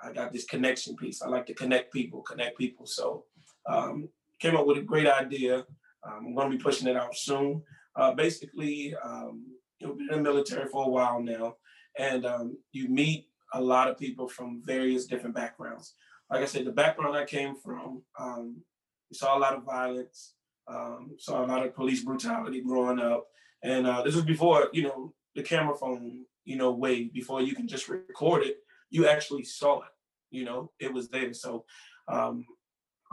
I 0.04 0.12
got 0.12 0.34
this 0.34 0.44
connection 0.44 0.98
piece. 0.98 1.22
I 1.22 1.30
like 1.30 1.46
to 1.46 1.54
connect 1.54 1.94
people, 1.94 2.22
connect 2.22 2.58
people. 2.58 2.86
So 2.86 3.24
um, 3.66 4.10
came 4.40 4.56
up 4.56 4.66
with 4.66 4.78
a 4.78 4.82
great 4.82 5.08
idea. 5.08 5.66
Um, 6.04 6.28
I'm 6.28 6.36
going 6.36 6.52
to 6.52 6.58
be 6.58 6.64
pushing 6.64 6.88
it 6.88 6.96
out 6.96 7.16
soon. 7.16 7.64
Uh, 7.96 8.14
basically, 8.14 8.96
um, 9.04 9.46
you've 9.80 9.98
been 9.98 10.10
in 10.12 10.24
the 10.24 10.30
military 10.32 10.68
for 10.68 10.86
a 10.86 10.90
while 10.90 11.22
now, 11.22 11.56
and 11.98 12.26
um, 12.26 12.58
you 12.72 12.90
meet 12.90 13.28
a 13.54 13.62
lot 13.62 13.90
of 13.90 13.98
people 13.98 14.28
from 14.28 14.62
various 14.64 15.06
different 15.06 15.36
backgrounds. 15.36 15.96
Like 16.30 16.42
I 16.42 16.46
said, 16.46 16.66
the 16.66 16.72
background 16.72 17.16
I 17.16 17.26
came 17.26 17.56
from, 17.56 18.02
um, 18.20 18.62
we 19.10 19.16
saw 19.16 19.38
a 19.38 19.40
lot 19.40 19.56
of 19.56 19.64
violence, 19.64 20.34
um, 20.68 21.16
saw 21.18 21.46
a 21.46 21.48
lot 21.48 21.66
of 21.66 21.76
police 21.76 22.04
brutality 22.04 22.62
growing 22.62 23.00
up, 23.00 23.28
and 23.64 23.88
uh, 23.88 24.02
this 24.02 24.16
was 24.16 24.26
before 24.26 24.70
you 24.74 24.84
know 24.84 25.14
the 25.36 25.44
camera 25.44 25.76
phone, 25.76 26.26
you 26.44 26.56
know, 26.56 26.72
way 26.72 27.06
Before 27.06 27.42
you 27.42 27.56
can 27.56 27.68
just 27.68 27.90
record 27.90 28.44
it, 28.44 28.58
you 28.90 29.08
actually 29.08 29.44
saw 29.44 29.82
it. 29.82 29.90
You 30.32 30.46
know, 30.46 30.72
it 30.80 30.92
was 30.92 31.10
there. 31.10 31.34
So 31.34 31.66
um, 32.08 32.46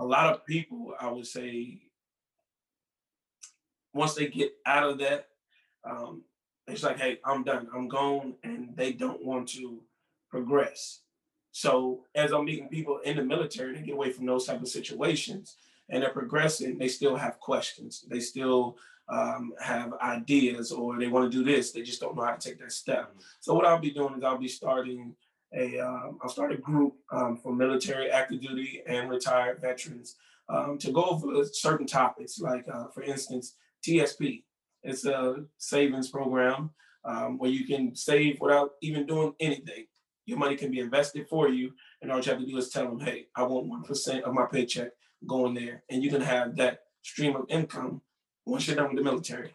a 0.02 0.04
lot 0.04 0.32
of 0.32 0.44
people, 0.44 0.94
I 0.98 1.08
would 1.10 1.26
say, 1.26 1.78
once 3.94 4.14
they 4.14 4.26
get 4.26 4.52
out 4.66 4.90
of 4.90 4.98
that, 4.98 5.28
um, 5.84 6.22
it's 6.66 6.82
like, 6.82 6.98
hey, 6.98 7.20
I'm 7.24 7.44
done, 7.44 7.68
I'm 7.72 7.86
gone, 7.86 8.34
and 8.42 8.76
they 8.76 8.92
don't 8.92 9.24
want 9.24 9.48
to 9.50 9.80
progress. 10.28 11.02
So 11.52 12.04
as 12.16 12.32
I'm 12.32 12.46
meeting 12.46 12.68
people 12.68 12.98
in 13.04 13.16
the 13.16 13.22
military 13.22 13.74
to 13.74 13.82
get 13.82 13.94
away 13.94 14.10
from 14.10 14.26
those 14.26 14.46
type 14.46 14.60
of 14.60 14.68
situations, 14.68 15.56
and 15.88 16.02
they're 16.02 16.10
progressing, 16.10 16.78
they 16.78 16.88
still 16.88 17.14
have 17.14 17.38
questions. 17.38 18.04
They 18.08 18.20
still 18.20 18.78
um, 19.08 19.52
have 19.60 19.92
ideas, 20.00 20.72
or 20.72 20.98
they 20.98 21.08
want 21.08 21.30
to 21.30 21.38
do 21.38 21.44
this. 21.44 21.70
They 21.70 21.82
just 21.82 22.00
don't 22.00 22.16
know 22.16 22.24
how 22.24 22.34
to 22.34 22.48
take 22.48 22.58
that 22.58 22.72
step. 22.72 23.14
So 23.38 23.54
what 23.54 23.66
I'll 23.66 23.78
be 23.78 23.90
doing 23.90 24.14
is 24.16 24.24
I'll 24.24 24.38
be 24.38 24.48
starting 24.48 25.14
a 25.54 25.78
um, 25.78 26.18
I'll 26.22 26.30
start 26.30 26.52
a 26.52 26.56
group 26.56 26.94
um, 27.10 27.36
for 27.36 27.54
military, 27.54 28.10
active 28.10 28.40
duty, 28.40 28.82
and 28.86 29.10
retired 29.10 29.60
veterans 29.60 30.16
um, 30.48 30.78
to 30.78 30.90
go 30.92 31.04
over 31.04 31.44
certain 31.44 31.86
topics, 31.86 32.40
like 32.40 32.66
uh, 32.72 32.88
for 32.88 33.02
instance, 33.02 33.56
TSP. 33.86 34.44
It's 34.82 35.04
a 35.04 35.44
savings 35.58 36.10
program 36.10 36.70
um, 37.04 37.38
where 37.38 37.50
you 37.50 37.66
can 37.66 37.94
save 37.94 38.40
without 38.40 38.72
even 38.82 39.06
doing 39.06 39.34
anything. 39.40 39.86
Your 40.26 40.38
money 40.38 40.56
can 40.56 40.70
be 40.70 40.80
invested 40.80 41.28
for 41.28 41.48
you, 41.48 41.72
and 42.00 42.10
all 42.10 42.20
you 42.20 42.30
have 42.30 42.40
to 42.40 42.46
do 42.46 42.56
is 42.56 42.70
tell 42.70 42.86
them, 42.86 43.00
"Hey, 43.00 43.26
I 43.36 43.42
want 43.42 43.66
one 43.66 43.82
percent 43.82 44.24
of 44.24 44.34
my 44.34 44.46
paycheck 44.50 44.90
going 45.26 45.54
there," 45.54 45.82
and 45.90 46.02
you 46.02 46.10
can 46.10 46.22
have 46.22 46.56
that 46.56 46.80
stream 47.02 47.36
of 47.36 47.46
income 47.48 48.00
once 48.46 48.66
you're 48.66 48.76
done 48.76 48.88
with 48.88 48.96
the 48.96 49.04
military. 49.04 49.54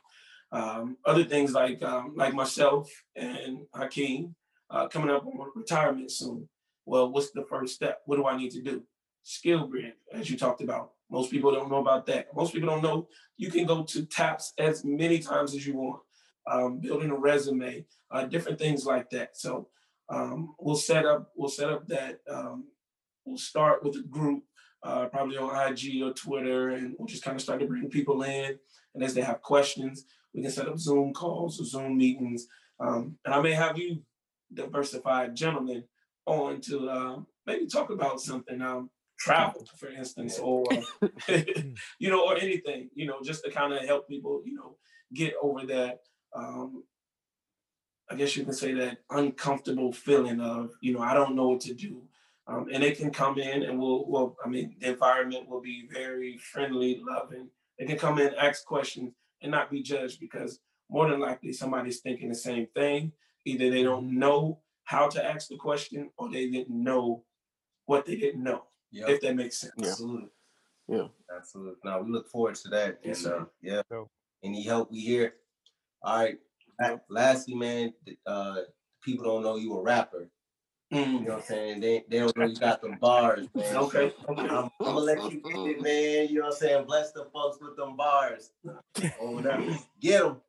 Um, 0.51 0.97
other 1.05 1.25
things 1.25 1.53
like 1.53 1.81
um, 1.83 2.13
like 2.15 2.33
myself 2.33 2.89
and 3.15 3.65
Hakeem 3.73 4.36
uh, 4.69 4.88
coming 4.88 5.10
up 5.10 5.25
on 5.25 5.51
retirement 5.56 6.12
soon. 6.12 6.47
Well, 6.86 7.12
what's 7.12 7.32
the 7.32 7.45
first 7.49 7.75
step? 7.75 8.01
What 8.06 8.17
do 8.17 8.25
I 8.25 8.38
need 8.38 8.51
to 8.51 8.62
do? 8.62 8.84
SkillBridge, 9.25 9.93
as 10.13 10.30
you 10.30 10.38
talked 10.38 10.62
about. 10.62 10.91
Most 11.10 11.32
people 11.32 11.51
don't 11.51 11.69
know 11.69 11.82
about 11.82 12.06
that. 12.08 12.27
Most 12.36 12.53
people 12.53 12.69
don't 12.69 12.84
know 12.84 13.08
you 13.38 13.49
can 13.51 13.65
go 13.65 13.84
to 13.84 14.06
TAPS 14.06 14.53
as 14.58 14.84
many 14.84 15.19
times 15.19 15.53
as 15.53 15.65
you 15.65 15.75
want. 15.75 16.01
um, 16.49 16.80
building 16.80 17.12
a 17.12 17.15
resume, 17.15 17.86
uh, 18.12 18.23
different 18.25 18.58
things 18.60 18.86
like 18.86 19.10
that. 19.12 19.38
So 19.38 19.67
um, 20.10 20.56
we'll 20.60 20.75
set 20.75 21.06
up 21.06 21.32
we'll 21.36 21.49
set 21.49 21.69
up 21.69 21.88
that 21.88 22.19
um, 22.30 22.65
we'll 23.25 23.38
start 23.38 23.84
with 23.84 23.95
a 23.97 24.03
group 24.03 24.43
uh, 24.84 25.06
probably 25.08 25.38
on 25.38 25.71
IG 25.71 26.01
or 26.01 26.13
Twitter, 26.13 26.69
and 26.69 26.95
we'll 26.97 27.08
just 27.08 27.23
kind 27.23 27.36
of 27.36 27.41
start 27.41 27.60
to 27.60 27.65
bring 27.67 27.89
people 27.89 28.23
in. 28.23 28.58
And 28.95 29.03
as 29.03 29.13
they 29.13 29.21
have 29.21 29.41
questions, 29.41 30.06
we 30.34 30.41
can 30.41 30.51
set 30.51 30.67
up 30.67 30.80
Zoom 30.80 31.13
calls 31.13 31.60
or 31.60 31.65
Zoom 31.65 31.97
meetings. 31.97 32.47
Um, 32.80 33.17
and 33.25 33.34
I 33.34 33.41
may 33.41 33.53
have 33.53 33.77
you, 33.77 34.01
diversified 34.53 35.36
gentleman 35.36 35.83
on 36.25 36.62
to 36.62 36.89
uh, 36.89 37.19
maybe 37.45 37.67
talk 37.67 37.89
about 37.89 38.19
something, 38.19 38.62
um, 38.62 38.89
travel, 39.17 39.65
for 39.77 39.89
instance, 39.89 40.39
or 40.39 40.63
you 41.99 42.10
know, 42.10 42.25
or 42.25 42.38
anything, 42.38 42.89
you 42.93 43.07
know, 43.07 43.19
just 43.23 43.43
to 43.43 43.51
kind 43.51 43.73
of 43.73 43.83
help 43.83 44.07
people, 44.07 44.41
you 44.45 44.53
know, 44.53 44.77
get 45.13 45.33
over 45.41 45.65
that. 45.65 45.99
Um, 46.36 46.83
I 48.10 48.15
guess 48.15 48.36
you 48.38 48.43
can 48.43 48.53
say 48.53 48.73
that 48.73 48.99
uncomfortable 49.10 49.91
feeling 49.91 50.39
of, 50.39 50.71
you 50.81 50.93
know, 50.93 51.01
I 51.01 51.13
don't 51.13 51.36
know 51.36 51.49
what 51.49 51.62
to 51.62 51.73
do. 51.73 52.03
Um, 52.47 52.67
and 52.71 52.81
they 52.81 52.91
can 52.91 53.12
come 53.12 53.38
in 53.38 53.63
and 53.63 53.77
we'll, 53.77 54.05
well, 54.07 54.38
I 54.43 54.47
mean, 54.47 54.75
the 54.79 54.89
environment 54.91 55.49
will 55.49 55.60
be 55.60 55.88
very 55.91 56.38
friendly, 56.38 57.01
loving. 57.05 57.49
They 57.77 57.86
can 57.86 57.97
come 57.97 58.19
in, 58.19 58.33
ask 58.36 58.65
questions, 58.65 59.13
and 59.41 59.51
not 59.51 59.69
be 59.69 59.81
judged 59.81 60.21
because 60.21 60.60
more 60.89 61.10
than 61.10 61.19
likely 61.19 61.51
somebody's 61.51 61.99
thinking 61.99 62.29
the 62.29 62.36
same 62.36 62.67
thing. 62.73 63.12
Either 63.47 63.69
they 63.69 63.81
don't 63.81 64.12
know 64.19 64.60
how 64.83 65.07
to 65.07 65.23
ask 65.23 65.47
the 65.47 65.55
question 65.55 66.10
or 66.17 66.29
they 66.29 66.49
didn't 66.49 66.83
know 66.83 67.23
what 67.86 68.05
they 68.05 68.17
didn't 68.17 68.43
know, 68.43 68.63
Yeah, 68.91 69.05
if 69.07 69.21
that 69.21 69.38
makes 69.38 69.60
sense. 69.60 69.71
Yeah. 69.77 69.88
absolutely. 69.88 70.29
Yeah. 70.89 71.07
Absolutely. 71.33 71.75
Now 71.86 72.01
we 72.01 72.12
look 72.12 72.27
forward 72.29 72.55
to 72.55 72.69
that. 72.69 72.99
Yes, 73.03 73.23
and 73.23 73.33
uh, 73.33 73.45
yeah. 73.62 73.81
Dope. 73.89 74.12
Any 74.43 74.63
help 74.63 74.91
we 74.91 74.99
hear. 74.99 75.36
All 76.01 76.17
right. 76.17 76.38
Yep. 76.81 77.05
Lastly, 77.10 77.55
man, 77.55 77.93
uh 78.25 78.57
people 79.01 79.23
don't 79.23 79.43
know 79.43 79.55
you 79.55 79.77
a 79.77 79.81
rapper. 79.81 80.29
You 80.91 80.97
Mm, 80.99 81.13
know 81.25 81.33
what 81.33 81.39
I'm 81.39 81.41
saying? 81.43 81.79
They 81.79 82.03
they 82.10 82.19
don't 82.19 82.36
know 82.38 82.45
you 82.45 82.55
got 82.55 82.81
the 82.81 82.89
bars, 82.99 83.47
man. 83.55 83.75
Okay, 83.77 84.13
okay. 84.29 84.47
I'm, 84.49 84.65
I'm 84.65 84.69
gonna 84.79 84.99
let 84.99 85.31
you 85.31 85.41
get 85.41 85.55
it, 85.55 85.81
man. 85.81 86.27
You 86.29 86.36
know 86.39 86.45
what 86.47 86.53
I'm 86.53 86.60
saying? 86.60 86.86
Bless 86.86 87.12
the 87.13 87.25
folks 87.33 87.60
with 87.62 87.77
them 87.77 87.95
bars. 87.95 88.51
Or 89.19 89.36
whatever. 89.36 89.77
Get 90.01 90.23
them. 90.23 90.41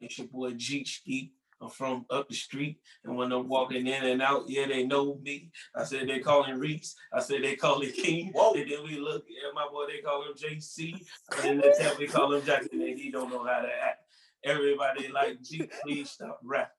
It's 0.00 0.18
your 0.18 0.26
boy 0.28 0.52
G 0.52 0.84
Ski. 0.84 1.32
I'm 1.62 1.70
from 1.70 2.04
up 2.10 2.28
the 2.28 2.34
street, 2.34 2.80
and 3.04 3.16
when 3.16 3.30
I'm 3.30 3.48
walking 3.48 3.86
in 3.86 4.04
and 4.04 4.20
out, 4.20 4.44
yeah, 4.48 4.66
they 4.66 4.84
know 4.84 5.18
me. 5.22 5.52
I 5.76 5.84
said 5.84 6.08
they 6.08 6.18
call 6.18 6.42
him 6.42 6.58
Reese. 6.58 6.96
I 7.12 7.20
said 7.20 7.44
they 7.44 7.54
call 7.54 7.80
him 7.80 7.92
King. 7.92 8.32
Whoa. 8.34 8.52
And 8.54 8.68
then 8.68 8.82
we 8.82 8.98
look 8.98 9.22
at 9.22 9.54
my 9.54 9.66
boy, 9.70 9.84
they 9.86 10.00
call 10.00 10.22
him 10.24 10.34
JC. 10.34 10.94
And 11.36 11.44
then 11.44 11.58
they 11.58 11.72
tell 11.78 11.96
me 11.96 12.06
call 12.08 12.34
him 12.34 12.44
Jackson, 12.44 12.82
and 12.82 12.98
he 12.98 13.12
don't 13.12 13.30
know 13.30 13.44
how 13.44 13.60
to 13.60 13.68
act. 13.68 14.00
Everybody 14.44 15.06
like 15.08 15.40
G, 15.40 15.70
please 15.84 16.10
stop 16.10 16.40
rapping. 16.42 16.72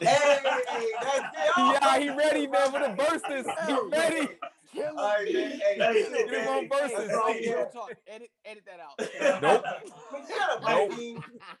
Hey, 0.00 0.08
that's 0.42 0.58
it. 0.58 0.92
yeah, 1.56 1.78
oh, 1.80 2.00
he 2.00 2.10
ready, 2.10 2.48
man, 2.48 2.72
for 2.72 2.80
the 2.80 2.96
verses. 2.96 3.46
He 3.68 3.78
ready. 3.92 4.28
Kill 4.74 4.82
him. 4.82 4.98
All 4.98 5.14
right, 5.14 5.32
man. 5.32 5.50
Hey, 5.50 5.58
Hey, 5.58 5.78
that's 5.78 5.96
it, 5.96 6.12
get 6.12 6.40
him 6.40 6.44
man. 6.44 6.48
on 6.48 6.68
verses. 6.68 6.98
That's 7.06 7.14
all, 7.14 7.32
Hey, 7.32 7.40
yeah. 7.44 7.64
Talk. 7.66 7.94
Edit, 8.08 8.30
edit 8.44 8.64
that 8.66 8.80
out. 8.80 9.42
Nope. 9.42 9.64
Shut 10.28 10.62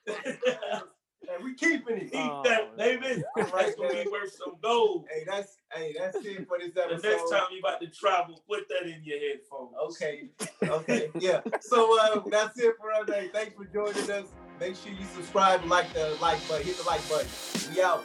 Nope. 0.08 0.82
Mikey. 1.26 1.38
Hey, 1.38 1.44
we 1.44 1.54
keeping 1.54 1.96
it. 1.98 2.12
Keep 2.12 2.20
Oh, 2.20 2.42
that, 2.44 2.76
baby. 2.76 3.22
That's 3.36 3.74
gonna 3.74 4.04
be 4.04 4.08
worth 4.10 4.32
some 4.32 4.56
gold. 4.62 5.06
Hey, 5.12 5.24
that's 5.26 5.58
hey, 5.72 5.94
that's 5.98 6.16
it 6.16 6.46
for 6.48 6.58
this 6.58 6.72
The 6.74 6.84
episode. 6.84 7.08
next 7.08 7.30
time 7.30 7.42
you 7.52 7.58
about 7.60 7.80
to 7.80 7.86
travel, 7.88 8.40
put 8.48 8.68
that 8.68 8.82
in 8.88 9.02
your 9.04 9.18
headphones. 9.18 9.74
Okay. 9.84 10.28
Okay. 10.62 11.10
Yeah. 11.18 11.40
So 11.60 11.98
uh, 12.00 12.20
that's 12.30 12.58
it 12.58 12.74
for 12.78 13.04
today. 13.04 13.30
Thanks 13.32 13.54
for 13.56 13.64
joining 13.64 14.10
us. 14.10 14.26
Make 14.60 14.76
sure 14.76 14.92
you 14.92 15.04
subscribe 15.14 15.60
and 15.62 15.70
like 15.70 15.92
the 15.92 16.16
like 16.20 16.46
button. 16.48 16.66
Hit 16.66 16.76
the 16.78 16.84
like 16.84 17.06
button. 17.08 17.28
We 17.74 17.82
out. 17.82 18.04